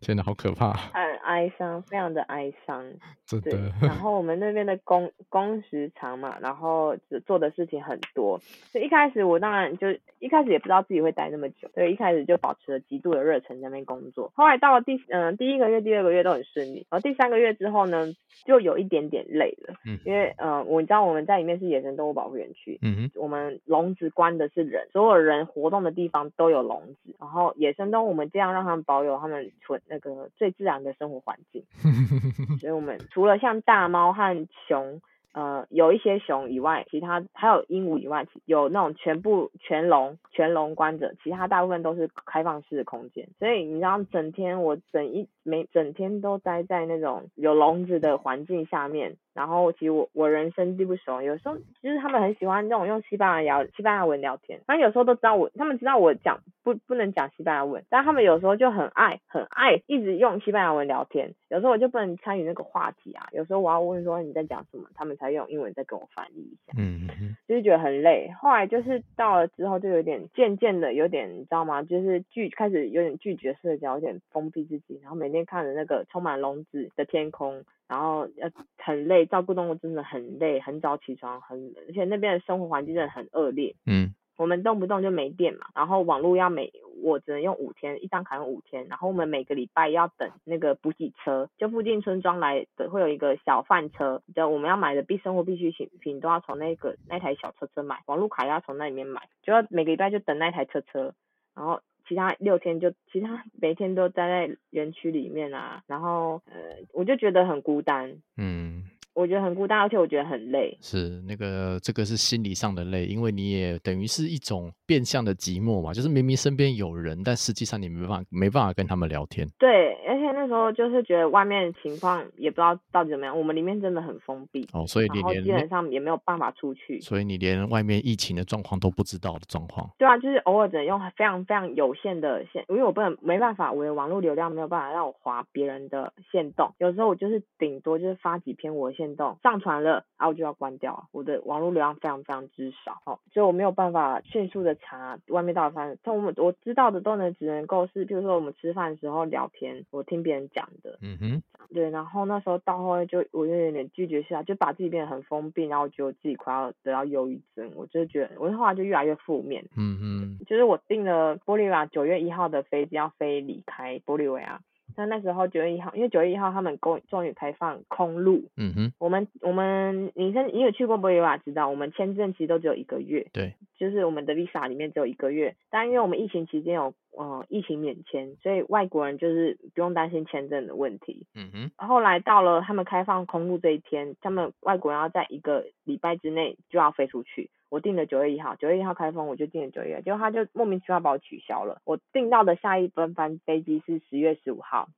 [0.00, 0.72] 天哪，好可怕！
[0.72, 2.84] 很哀伤，非常的哀伤，
[3.24, 3.50] 真的。
[3.50, 6.96] 对，然后我们那边的工工时长嘛，然后
[7.26, 8.38] 做的事情很多，
[8.72, 9.86] 所以一开始我当然就
[10.18, 14.32] 一开始也不知道自己会待那么久，所以一开始就保持了极度的热忱在那边工作。
[14.34, 18.12] 后来到了第嗯、呃、第一个月、第二个月都很顺利，然后第三个月之后呢，
[18.44, 29.52] 就有一点点累了，嗯，因为呃我知道我们在里面是野生动物保护园区，嗯哼，我们笼子关的是人，所有人活动的地方都有笼子，然后野生动物我们这样让他们保有他们。
[29.86, 31.64] 那个最自然的生活环境，
[32.60, 35.00] 所以我们除了像大猫和熊，
[35.32, 43.28] 呃，有一些熊以外，其他还有鹦鹉以外，有那种全部全笼全笼关着，其他大部分都是开放式的空间。
[43.38, 49.16] 所以你知道，整天我整一每整天都待在那种有笼子的环境下面。
[49.32, 68.30] 然后其实我我人生地不熟，有时候其实他们很喜欢那种用西班牙聊西班牙文聊天，反正有时候都知道我，他们知道我讲不不能讲西班牙文，但他们有时候就很爱很爱一直用西班牙文聊天，有时候我就不能参与那个话题啊，有时候我要问说你在讲什么，他们才用英文再跟我翻译一下，嗯嗯，就是觉得很累。
[68.40, 71.82] 后来就是到了之后就有点渐渐的有点你知道吗？
[71.82, 77.64] 就是拒开始有点拒绝社交，有点封闭自己，然后每天看着那个充满笼子的天空。
[77.90, 83.74] 然后要很累，照顾动物真的很累，很早起床，很而且那边的生活环境真的很恶劣。
[83.84, 86.72] 嗯，我们动不动就没电嘛，然后网络要每
[87.02, 101.12] 我只能用五天，一张卡用五天，然后我们每个礼拜要等那个补给车，就附近村庄来的会有一个小贩车，就我们要买的必生活必需品品都要从那个那台小车车买，网络卡要从那里面买，就要每个礼拜就等那台车车，
[101.56, 101.80] 然后。
[102.10, 106.54] 其他六天就其他 每天都待在园区里面啊，然后呃，
[106.92, 108.12] 我就觉得很孤单。
[108.36, 108.82] 嗯。
[109.12, 110.78] 我觉得很孤单，而且我觉得很累。
[110.80, 119.46] 是那个，这个是心理上的累，因为你也等于是一种变相的寂寞嘛，就是明明身边有人，但实际上你没办法，没办法跟他们聊天。
[119.58, 129.90] 对，而且那时候就是觉得外面情况也不知道到底怎么样，我们里面真的很封闭哦，所以你连基本上也没有办法出去，所以你连外面疫情的状况都不知道的状况。
[129.98, 139.80] 对啊，就是偶尔只能用非常非常有限的线，因为我不能没办法，我的网络流量没有办法让我划别人的线动，有时候我就是顶多就是发几篇我的线动上传。
[139.80, 145.96] 了，然后就要关掉，我的网络流量非常非常之少，哦，所以我没有办法迅速的查外面到底发生。
[146.04, 151.42] 从我们我知道的都能只能够是，比如说我们吃饭的时候聊天，我听别人讲的，嗯哼，
[151.72, 164.60] 对，然后那时候到后来就我就有点拒绝下，就把自己变得很封闭，然后我觉得我自己快要得到忧郁症，我就觉得我后来就越来越负面，嗯哼，就是我订了玻利维亚九月一号的飞机要飞离开玻利维亚。
[165.00, 168.44] 那那时候九月一号，因为九月一号他们公终于开放空路。
[168.58, 168.92] 嗯哼。
[168.98, 173.26] 我们我们，你先你有去过玻利维亚知道，我们签证其实都只有一个月。
[173.32, 173.54] 对。
[173.78, 181.26] 就是我们的 visa 里面只有一个月，但因为我们疫情期间有呃疫情免签，所以外国人就是不用担心签证的问题。
[181.34, 181.70] 嗯哼。
[181.88, 187.48] 后来到了他们开放空路这一天，他们外国人要在一个礼拜之内就要飞出去。
[187.70, 191.80] 我订的九月一号，九月一号开封，我就订了九月，结果他就莫名其妙把我取消了。
[191.84, 194.88] 我订到的下一班班飞机是十月十五号。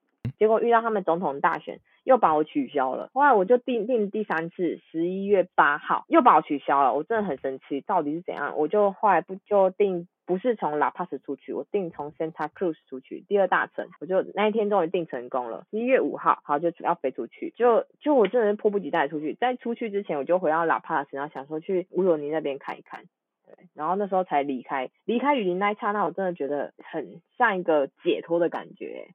[0.42, 3.10] 结果遇到他们总统大选，又把我取消了。
[3.14, 6.92] 后来我就订订第三次，十一月八号又把我取消了。
[6.94, 8.58] 我真的很生气，到底是怎样？
[8.58, 13.86] 我就后来不就订不是从 La Paz 出去，我订从 Santa Cruz 出去，第二大城。
[14.00, 17.52] 我就那一天终于订成功了，一月五号，好就要飞出去。
[17.54, 23.04] 就就我真的是迫不及待出去，在出去之前我就回到 La Paz，然后想说去乌尤尼那边看一看。
[23.46, 29.06] 对，然后那时候才离开，离开雨林那一刹那，我真的觉得很像一个解脱的感觉。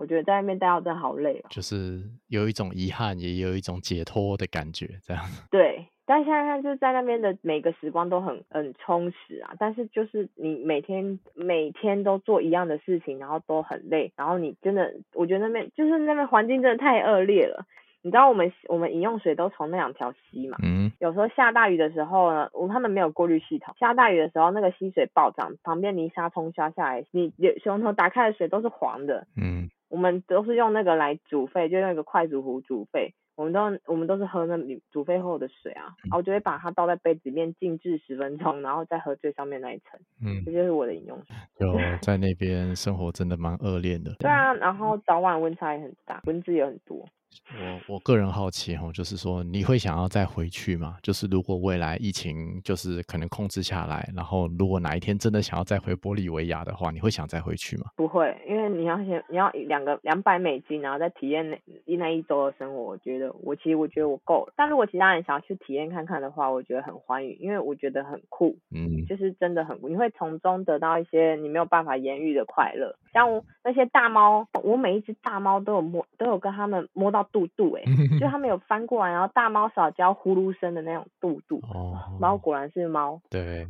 [0.00, 5.22] 我觉得在那边待到真的好累哦，就是有一种遗憾，也有一种解脱的感觉，这样。
[5.52, 17.66] 对，但现在看就是在那边的每个时光都很很充实啊，但是就是你每天每天都做一样的事情，然后都很累，然后你真的，我觉得那边就是那边环境真的太恶劣了。
[18.02, 29.68] 你知道我们我们饮用水都从那两条溪嘛，嗯，有时候下大雨的时候呢，我们他们没有过滤系统，下大雨的时候那个溪水暴涨，旁边泥沙冲刷下来，你水龙头打开的水都是黄的，嗯。
[29.90, 33.12] 我们都是用那个来煮沸，就用一个快煮壶煮沸。
[33.36, 39.98] 我们都我们都是喝那里煮沸后的水啊，然后我就会把它倒在杯子里面静置十分钟，然后再喝最上面那一层。
[40.22, 41.34] 嗯，这就是我的饮用水。
[41.58, 41.72] 就
[42.02, 44.14] 在那边生活真的蛮恶劣的。
[44.18, 47.08] 对啊，然后早晚温差也很大，蚊子也很多。
[47.52, 50.96] 我我个人好奇哈，就是说你会想要再回去吗？
[51.02, 57.86] 就是如果未来疫情就是可能控制下来，然后如果哪一天真的想要再回玻利维亚的话，你会想再回去吗？
[57.96, 62.80] 不会，因为你要先你要两个两百美金，然后再体验那那一周的生活。
[62.80, 64.52] 我觉得我其实我觉得我够了。
[64.56, 68.56] 但如果其他人想要去体验看看的话，我觉得很欢迎，因为我觉得很酷。
[68.70, 72.96] 嗯，就是真的很酷，你会从中得到一些你没有办法言喻的快乐。
[73.12, 78.18] 像那些大猫，我每一只大猫都有摸，都有跟他们摸到肚肚、欸，哎。
[78.18, 81.60] 就他们有翻过来，然后大猫撒娇呼噜声的那种肚肚。
[81.72, 83.20] 哦，猫果然是猫。
[83.30, 83.66] 对，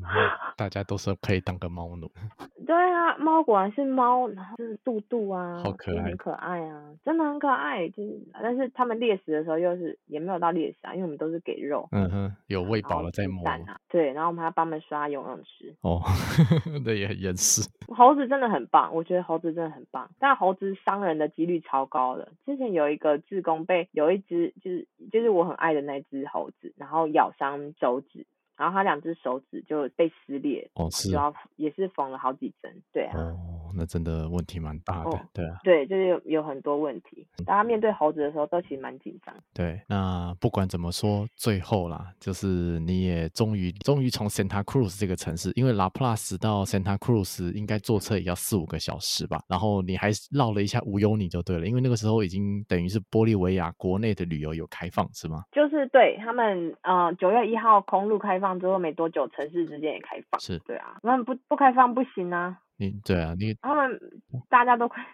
[0.57, 2.11] 大家都是可以当个猫奴。
[2.67, 7.89] 对啊，猫果然是猫，然后就是肚肚啊，好可爱，很可爱啊，真的很可爱。
[7.89, 11.89] 就是，但是他们猎食的时候又是也没有到猎食啊，因为我们都是给肉。
[11.93, 13.47] 嗯哼，有喂饱了再摸。
[13.49, 13.59] 啊。
[13.89, 15.75] 对，然后我们还要帮他们刷游泳池。
[15.83, 16.01] 哦，
[16.85, 17.69] 那也很严实。
[17.89, 22.29] 猴子真的很棒，我觉得猴子真的很棒，但猴子伤人的几率超高的。
[22.47, 28.26] 之前有一个志工被有一只就是就是我很爱的那只猴子，然后咬伤手指。
[28.57, 39.35] 然后他两只手指就被撕裂，哦，是，就要也是缝了好几针，对啊，哦，那真的问题蛮大的，哦、对啊，对，就是有有很多问题，大家面对猴子的时候都其实蛮紧张。
[39.55, 55.45] 对，那不管怎么说，最后啦，就是你也终于终于从 Santa Cruz 这个城市，因为 La Paz 到 Santa Cruz 应该坐车也要四五个小时吧，然后你还绕了一下乌尤尼就对了，因为那个时候已经等于是玻利维亚国内的旅游有开放是吗？
[55.51, 58.51] 就是对他们，呃，九月一号空路开放。
[58.61, 60.39] 之后没多久，城市之间也开放。
[60.41, 62.59] 是，对啊，那不不开放不行啊。
[62.81, 64.01] 你对啊，你他们
[64.49, 65.05] 大家都快。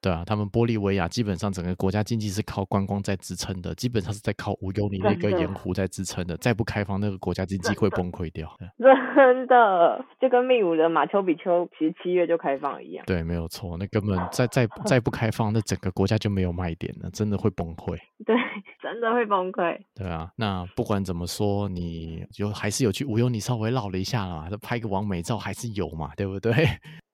[0.00, 6.36] 对啊，他们玻利维亚基本上整个国家经济是靠观光在支撑的，基本上是在靠乌尤尼那个盐湖在支撑的。
[6.36, 8.48] 再不开放，那个国家经济会崩溃掉。
[9.18, 13.04] 真的，就跟秘鲁的马丘比丘其实七月就开放一样。
[13.06, 17.96] 对，没有错，那根本再再 再不开放，那整个国家就没有卖点了，真的会崩溃。
[18.24, 18.36] 对，
[18.80, 19.76] 真的会崩溃。
[19.94, 26.52] 对啊，那不管怎么说，你就还是有去乌尤尼稍微绕了一下啦，就拍个完美照还是有嘛，对不对？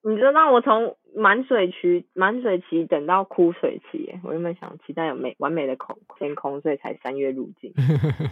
[0.06, 7.72] 你知道我从满水期满水期等到枯水期，我原本想期待有美完美的空天空，所以才三月入境。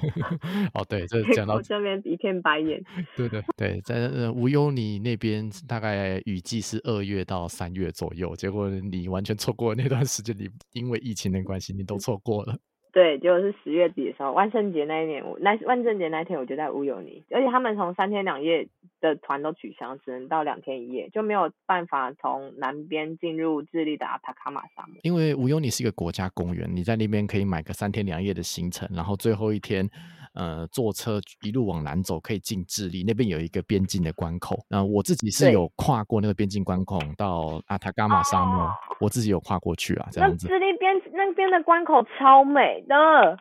[0.75, 2.83] 哦，对，这讲到 这边一片白眼。
[3.17, 12.57] 对对对，在呃无忧你那边大概雨季是二月到三月左右，结果你完全错过了那段时间，你因为疫情的关系，你都错过了。
[12.93, 18.69] 对，就是十月底的时候，万圣节那一年，我那万圣节那天我就在乌尤尼，而且他们从三天两夜
[19.01, 24.97] 的团都取消，只能到两天一夜，就没有办法从南边进入智利的阿塔卡马沙漠。
[25.03, 29.89] 因为乌尤尼是一个国家公园，你在那边可以买个三天两夜的行程，然后最后一天。
[30.35, 34.59] 呃，坐车一路往南走，可以进智利那边有一个边境的关口。
[34.69, 38.71] 那我自己是有跨过那个边境关口到阿塔伽马沙漠，哦，
[39.01, 40.47] 我自己有跨过去啊，这样子。
[40.49, 42.95] 那智利边那边的关口超美的。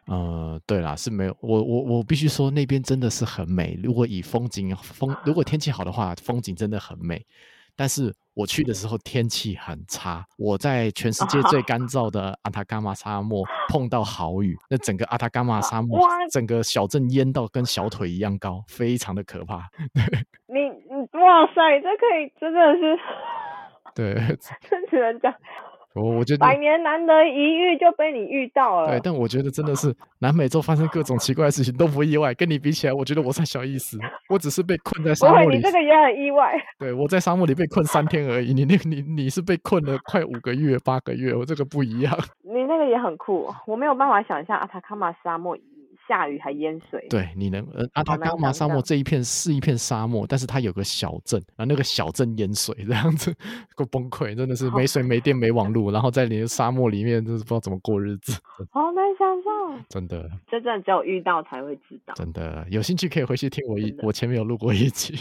[0.07, 3.79] 呃，对啦，是没有我我我必须说那边真的是很美。
[3.81, 7.25] 如果以风景风，如果天气好的话，风景真的很美。
[7.73, 15.99] 但是我去的时候天气很差，我在全世界最干燥的阿塔伽马沙漠碰到豪雨，那整个阿塔伽马沙漠
[16.31, 19.69] 整个小镇淹到跟小腿一样高，非常的可怕。
[20.47, 22.99] 你你哇塞，这可以真的是，
[23.95, 24.13] 对，
[24.69, 25.33] 这只能讲。
[25.93, 28.87] 我我觉得百年难得一遇就被你遇到了。
[28.87, 33.97] 对，但我觉得真的是南美洲发生各种奇怪的事情都不意外，跟你比起来，我觉得我才小意思。
[34.29, 35.57] 我只是被困在沙漠里。
[35.57, 36.53] 你这个也很意外。
[36.79, 42.17] 对，我在沙漠里被困三天而已，你那你你是被困了快五个月八个月，我这个不一样。
[42.43, 45.57] 你那个也很酷，我没有办法想象阿塔卡马沙漠。
[46.07, 53.33] 下雨还淹水，对，你能呃，阿塔伽马沙漠这一片是一片沙漠，但是它有个小镇，然后那个小镇淹水这样子，
[53.75, 58.33] 够崩溃，真的是没水没电没网络，然后在你的沙漠里面，就是不知道怎么过日子，
[58.71, 65.15] 好难想象，真的，真正只有遇到才会知道，真的，有兴趣可以回去听我一，我前面有录过一集，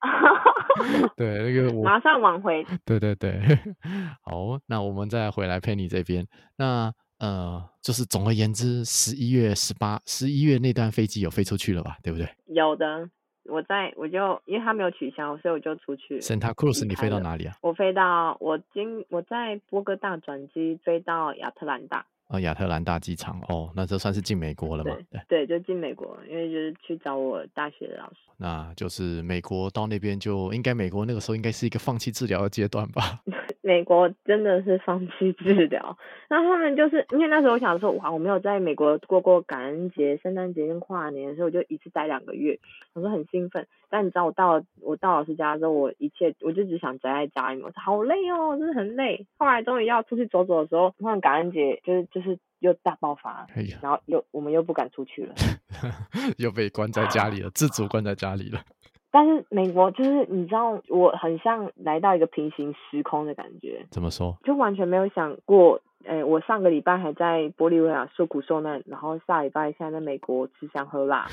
[1.16, 3.40] 对，那个我马上往回，对对对，
[4.22, 6.26] 好，那我们再回来 Penny 这边，
[6.56, 6.92] 那。
[7.22, 11.96] 呃，就是总而言之，十一月十八，十一月那段飞机有飞出去了吧？
[12.02, 12.28] 对不对？
[12.46, 13.08] 有的，
[13.44, 16.18] 我在我就因为他没有取消，所以我就出去。
[16.18, 17.54] Santa Cruz，你飞到哪里啊？
[17.60, 22.04] 我飞到我经我在波哥大转机飞到亚特兰大。
[22.26, 24.96] 哦，亚特兰大机场哦，那这算是进美国了吗？
[25.28, 28.16] 对对，就进美国，因为就是去找我大学的老师。
[28.38, 33.20] 那就是美国到那边就应该美国那个时候应该是一个放弃治疗的阶段吧。
[33.62, 35.96] 美国真的是放弃治疗，
[36.28, 42.58] 那他们就是因为那时候我想说，哇，我没有在美国过过感恩节、圣诞节跟跨年，所以我就一次待两个月，
[42.92, 43.66] 我说很兴奋。
[43.88, 49.26] 但你知道我到了我到老师家之后，我一切我就只想宅在家里面，我说好累哦，真的很累。
[49.38, 55.34] 后来终于要出去走走的时候，突然感恩节就是就是又大爆发，哎、然后又我们又不敢出去了，
[56.38, 58.60] 又被关在家里了，自主关在家里了。
[59.14, 63.86] 但是美国就是你知道，我很像来到一个平行时空的感觉。
[63.90, 64.38] 怎么说？
[64.42, 71.28] 就完全没有想过，哎、欸，我上个礼拜还在玻利维亚受苦受难，然后下礼拜现在在美国吃香喝辣。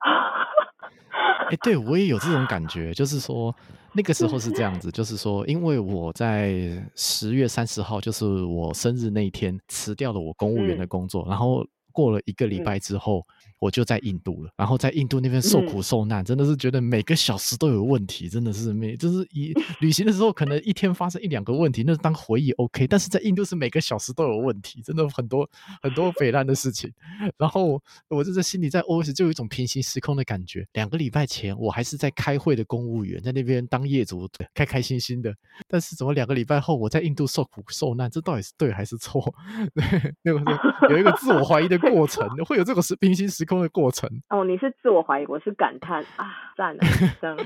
[0.00, 3.52] 哎、欸，对我也有这种感觉，就是说
[3.92, 6.52] 那个时候是这样子， 就是说，因为我在
[6.94, 13.26] 十月三十号，就是我生日那一天辞掉了我公务员的工作，嗯、然后过了一个礼拜之后。
[13.60, 25.44] 嗯我就在印度了，然后在印度那边受苦受难，嗯，真的是觉得每个小时都有问题，真的是每就是一旅行的时候，可能一天发生一两个问题，那当回忆 OK，但是在印度是每个小时都有问题，真的很多
[25.82, 26.88] 很多匪烂的事情。
[27.36, 30.64] 然后我就在心里在 OS 就有一种平行时空的感觉。
[30.74, 35.34] 两个礼拜前我还是在开会的公务员，在那边当业主，开开心心的，
[35.66, 38.08] 但是怎么两个礼拜后我在印度受苦受难？
[38.08, 39.34] 这到底是对还是错？
[39.74, 43.47] 对，那个是有一个自我怀疑的过程，会有这个是平行时。
[43.48, 46.82] 空的过程哦，你是自我怀疑，我是感叹啊，赞了，
[47.20, 47.42] 赞了。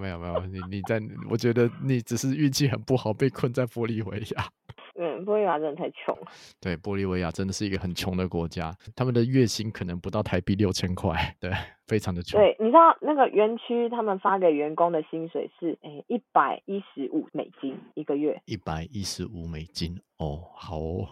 [0.00, 1.00] 没有没有，你你在，
[1.30, 4.44] 我觉得你只是运气很不好，被困在玻利维亚。
[5.00, 6.16] 嗯，玻利维亚真的太穷。
[6.60, 11.52] 对，玻利维亚真的是一个很穷的国家，他们的月薪可能不到台币六千块，对，
[11.86, 12.40] 非常的穷。
[12.40, 21.08] 对，你知道那个园区他们发给员工的薪水是诶一百一十五美金一个月，一百一十五美金哦，好哦，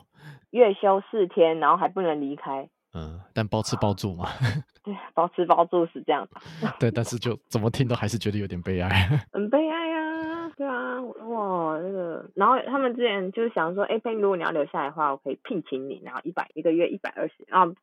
[0.50, 2.68] 月休四天，然后还不能离开。
[3.36, 4.26] 嗯，但包吃包住嘛。
[4.82, 6.40] 对，包吃包住是这样的。
[6.80, 8.88] 对，但是就怎么听都还是觉得有点悲哀。
[9.32, 17.74] 很悲哀啊，对啊，哇，那个，然后他们之前就是想说，哎，如果你要留下来的话，我可以聘请你，然后一百一个月一百二十，然后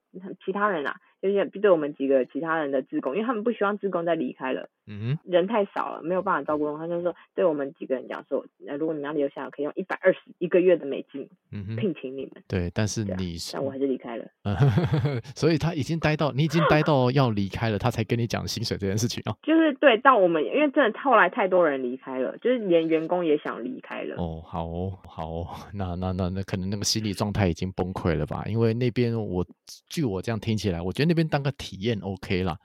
[0.46, 6.78] 其他人啊，就是对我们几个其他人的自工，因为他们不希望自工再离开了，嗯，人太少了，没有办法照顾。
[6.78, 12.44] 他就说，对我们几个人讲说，那如果你们要留下，可以用一百二十一个月的美金，嗯，聘请你们。
[12.46, 14.26] 对，但是你是，但我还是离开了。
[15.34, 19.34] 所以他已经待到，你已经待到要离开了，他才跟你讲薪水这件事情啊。
[19.48, 24.16] 就是对，到我们因为真的后来太多人离开了，就是连员工也想离开了。
[24.18, 28.44] 哦，好哦，好哦，那那那那可能那个心理状态已经崩溃了吧？
[28.48, 29.46] 因为那边我
[29.88, 32.58] 据我这样听起来，我觉得那边当个体验 OK 啦。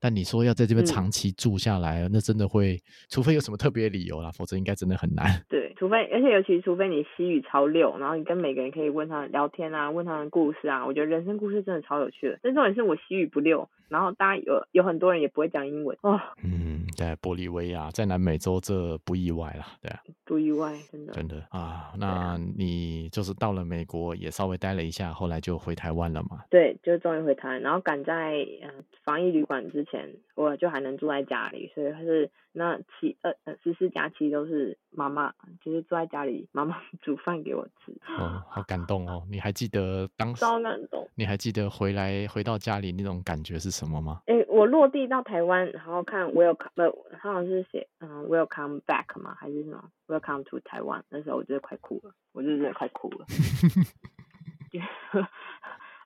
[0.00, 2.78] 但你说要在这边长期住下来，嗯、那真的会，
[3.10, 5.26] 除非有什么特别理由啦，否则应该真的很难。
[5.48, 12.38] 对，除非而且尤其除非你西语超溜，然后你跟每个人可以问他们聊天啊，问他们故事啊，我觉得人生故事真的超有趣的。
[12.42, 13.68] 但重点是我西语不溜。
[13.88, 16.20] 然后大家有有很多人也不会讲英文哦。
[16.42, 21.92] 嗯，对玻利维亚，在南美洲这不意外啦，对啊，不意外，真的，真的啊。
[21.98, 26.44] 那你就是到了美国，也稍微待了一下，后来就回台湾了嘛？
[26.50, 32.30] 对，就终于回台湾，然后赶在嗯防疫旅馆之前，我就还能住在家里，所以还是。
[32.58, 35.30] 那七呃呃十四假期都是妈妈，
[35.62, 37.92] 就是坐在家里，妈妈 煮饭给我吃。
[38.18, 39.22] 哦，好感动哦！
[39.30, 40.40] 你还记得当时？
[40.40, 41.06] 超感动。
[41.16, 44.22] 你还记得回来回到家里那种感觉是什么吗？
[44.24, 49.36] 诶，我落地到台湾，然后看 Welcome，呃，好像是写嗯 Welcome back 吗？
[49.38, 51.02] 还是什么 Welcome to Taiwan？
[51.10, 53.26] 那时候我真的快哭了，我就真的快哭了。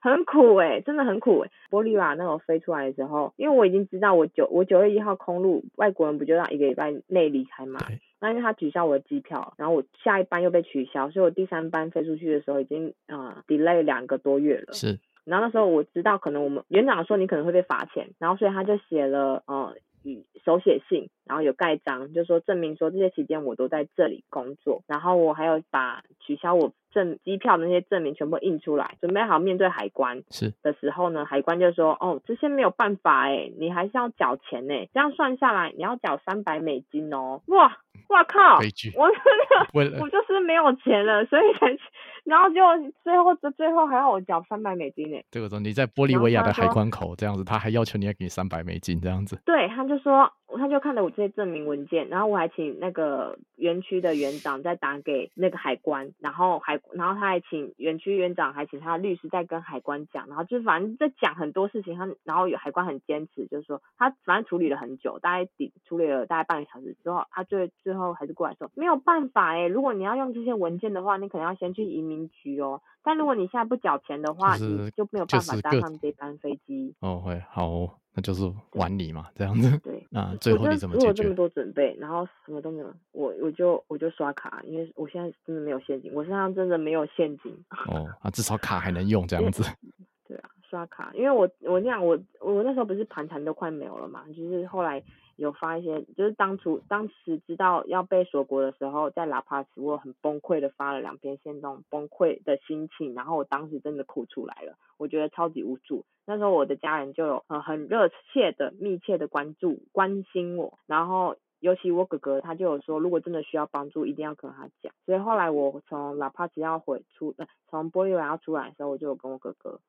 [0.03, 1.51] 很苦哎、欸，真的很苦哎、欸。
[1.69, 7.79] 玻利维亚那种飞出来的时候，因为我已经知道我九我九月一号空路，外国人不就要一个礼拜内离开嘛？
[8.19, 14.73] 那因为他取消我的机票，然后我下一班又被取消，所以我第三班飞出去的时候已经呃 delay 两个多月了。
[14.73, 14.99] 是。
[15.23, 26.73] 然后那时候我知道可能我们园长说你可能会被罚钱，然后所以他就写了呃以手写信，然后有盖章，就说证明说这些期间我都在这里工作，然后我还有把取消我。
[26.93, 34.73] 证机票那些证明全部印出来，准备好面对海关是的时候呢，海关就说：“哦，这些没有办法哎，你还是要缴钱呢。
[34.93, 37.77] 这样算下来，你要缴三百美金哦。”哇
[38.07, 38.57] 哇靠！
[38.57, 41.77] 我真的我就是没有钱了，所以才
[42.23, 42.61] 然后就
[43.03, 45.17] 最后这最后还要我缴三百美金呢。
[45.31, 49.41] 这个时候你在玻利维亚的海关口这样子，他还要求你要给你三百美金这样子。
[49.45, 56.80] 对，他就说，他就看了我这些证明文件，然后我还请那个园区的园长再打给那个海关，然后海。
[56.93, 61.97] 然后他还请园区园长，还请他的律师在跟海关讲，然后就反正在讲很多事情。
[61.97, 72.81] 他然后有海关很坚持，就是说他反正处理了很久，大概底处理了大概半个小时之后，他最最后还是过来说没有办法哎，如果你要用这些文件的话，你可能要先去移民局哦。
[73.03, 76.93] 但如果你现在不缴钱的话，就是、你就没有办法搭上这班飞机。
[76.99, 78.43] 哦，会好、哦，那就是
[78.73, 79.77] 玩你嘛，这样子。
[79.79, 81.07] 对，那最后你怎么解决？
[81.07, 87.51] 我这么多准备，然后什么都没有，我我就我就刷卡，因为我现在真的没有现金，我身上真的没有现金。
[87.87, 89.63] 哦，啊，至少卡还能用这样子。
[90.27, 95.03] 对啊，刷卡，因为我我那样我我那时候不是盘缠都快没有了嘛，就是后来。
[95.41, 106.05] 有发一些，就是当初当时知道要被锁国的时候，在拉帕斯，我很崩溃的发了两篇限动，崩溃的心情，然后我当时真的哭出来了，我觉得超级无助。
[106.27, 114.93] 那时候我的家人就有呃很热切的、密切的关注、关心我，然后尤其我哥哥他就有说，如果真的需要帮助，一定要跟他讲。
[115.07, 119.79] 所以后来我从拉帕斯要回出，呃，从玻利维亚出来的时候，我就有跟我哥哥。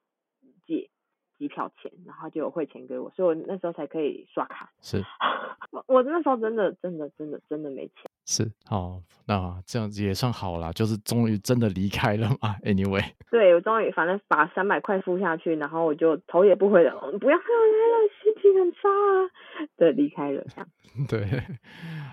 [1.42, 4.70] 机票钱，然后就有汇钱给我，所以我那时候才可以刷卡。
[4.80, 5.02] 是，
[5.72, 8.08] 我我那时候真的真的真的真的没钱。
[8.24, 12.54] 是，哦，那这样子也算好啦，就是终于真的离开了嘛。
[12.62, 20.68] Anyway， 对，我终于反正把三百块付下去，然后我就头也不回的，不要回来了，心情很差啊，对，离开了这样。
[21.08, 21.42] 对，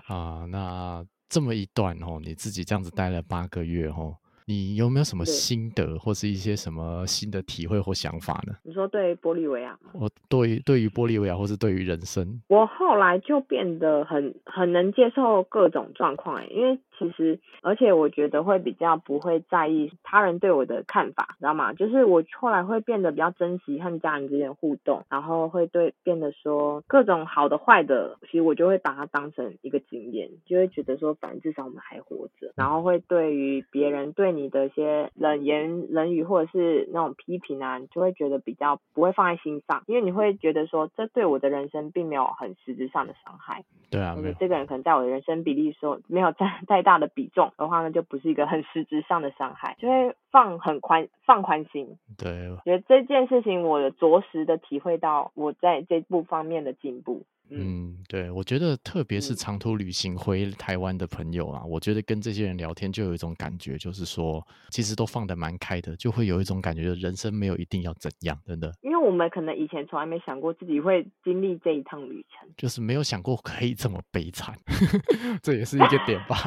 [0.07, 4.17] 啊，那这么一段哦，你自己这样子待了八个月哦。
[4.49, 8.55] 你有没有什么心得，或是一些什么新的体会或想法呢？
[8.63, 9.77] 你说对玻利维亚？
[9.93, 21.71] 我对于对于玻利维亚，或是对于人生，我后来就变得很很能接受各种状况，因为其实而且我觉得会比较不会在意他人对我的看法，知道吗？
[21.71, 34.49] 就是我后来会变得比较珍惜和家人之间的互动，然后会对变得说各种好的坏的，其实我就会把它当成一个经验，就会觉得说反正至少我们还活着，然后会对于别人对你。
[34.49, 43.63] 的一些冷言冷语或者是那种批评啊，你就会觉得比较不会放在心上，因为你会觉得说，这对我的人生并没有很实质上的伤害。
[43.91, 51.97] 对啊，这个人可能在我的人生比例说没有占 太大大的比重的话，呢就不是一个很实质上的伤害，就会放很宽放宽心。
[52.17, 57.23] 对，觉得这件事情我着实的体会到我在这部方面的进步。
[57.51, 68.71] 嗯，对，我觉得特别是长途旅行回台湾的朋友啊，我觉得跟这些人聊天就有一种感觉，就是说其实都放得蛮开的，就会有一种感觉，就人生没有一定要怎样，真的。
[68.83, 74.53] 因为为我们可能以前从来没想过自己会经历这一趟旅程，就是没有想过可以这么悲惨，
[75.41, 76.37] 这也是一个点吧。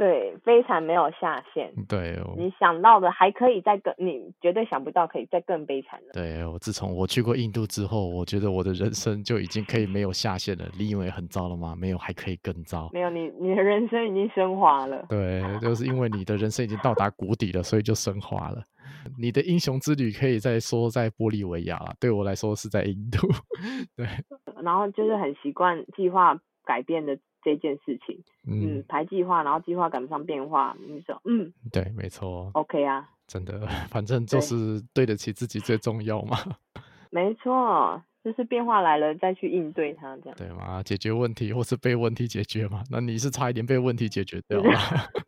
[0.00, 1.70] 对，非常没有下限。
[1.86, 6.12] 对、哦，你想到的还可以再更，你绝对想不到可以再更悲惨的。
[6.14, 10.64] 对，我自从我去过印度之后，我觉得我的人生就已经可以没有下限了。
[10.78, 11.76] 你以为很糟了吗？
[11.76, 12.88] 没有，还可以更糟。
[12.94, 15.04] 没有，你你的人生已经升华了。
[15.06, 18.62] 对，就是因为你的人生已经到达谷底了，所以就升华了。
[19.18, 23.28] 你的英雄之旅可以再说在玻利维亚了，对我来说是在印度。
[23.94, 24.06] 对，
[24.62, 27.18] 然后就是很习惯计划改变的。
[27.42, 36.36] 这件事情，嗯，嗯排计划，然后计划赶不上变化，你说，嗯，对，没错，OK 啊，真的， 反正就是对得起自己最重要嘛。
[37.10, 40.82] 没错，就是变化来了再去应对它，这样对吗？
[40.82, 42.82] 解决问题或是被问题解决嘛？
[42.90, 44.78] 那你是差一点被问题解决掉了，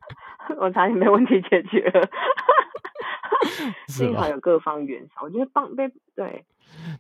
[0.60, 2.08] 我差一点被问题解决了，
[3.88, 6.44] 幸好有各方援手，我觉得棒被对。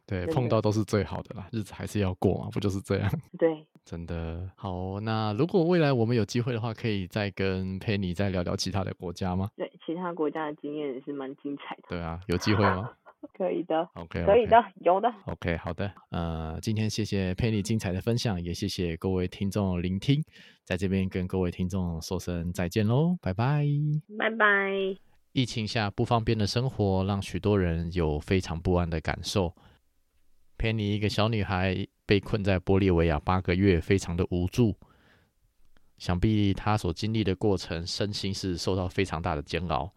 [0.06, 3.10] 对，碰到都是最好的啦，日子还是要过嘛，不就是这样？
[3.38, 5.00] 对，真的好。
[5.00, 9.50] 那如果未来我们有机会的话，可以再跟 Penny 再聊聊其他的国家吗？
[9.56, 11.82] 对，其他国家的经验也是蛮精彩的。
[11.88, 12.90] 对啊，有机会吗？
[13.38, 13.88] 可以的。
[13.94, 14.24] OK，, okay.
[14.24, 15.08] 可以的，有的。
[15.26, 15.92] OK，好的。
[16.10, 20.22] 呃，今天谢谢 Penny 精彩的分享，也谢谢各位听众聆听，
[20.64, 23.64] 在这边跟各位听众说声再见喽，拜拜，
[24.18, 24.96] 拜拜。
[25.32, 29.54] 疫情下不方便的生活，让许多人有非常不安的感受。
[30.62, 34.76] 陪你一个小女孩被困在玻利维亚八个月，非常的无助。
[35.98, 39.92] 想必她所经历的过程，身心是受到非常大的煎熬。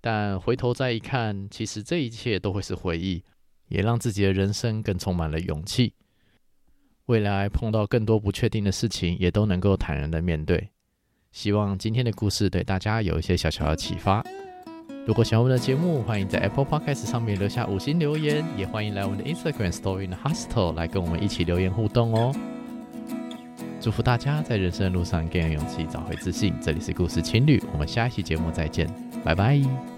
[0.00, 3.22] 但回头再一看，其实这一切都会是回忆，
[3.68, 5.94] 也让自己的人生更充满了勇气。
[7.06, 10.70] 未来碰到更多不确定的事情，也都能够坦然的面对。
[11.30, 14.20] 希望今天的故事对大家有一些小小的启发。
[15.04, 22.32] 如果喜欢我们的节目，欢迎在 Apple Podcast 上面留下五星留言，也欢迎来我们的 Instagram Story in the Hostel 来跟我们一起留言互动哦。
[23.80, 26.54] 祝福大家在人生的路上更有勇气，找回自信。
[26.62, 28.88] 这里是故事青旅，我们下一期节目再见，
[29.24, 29.91] 拜拜。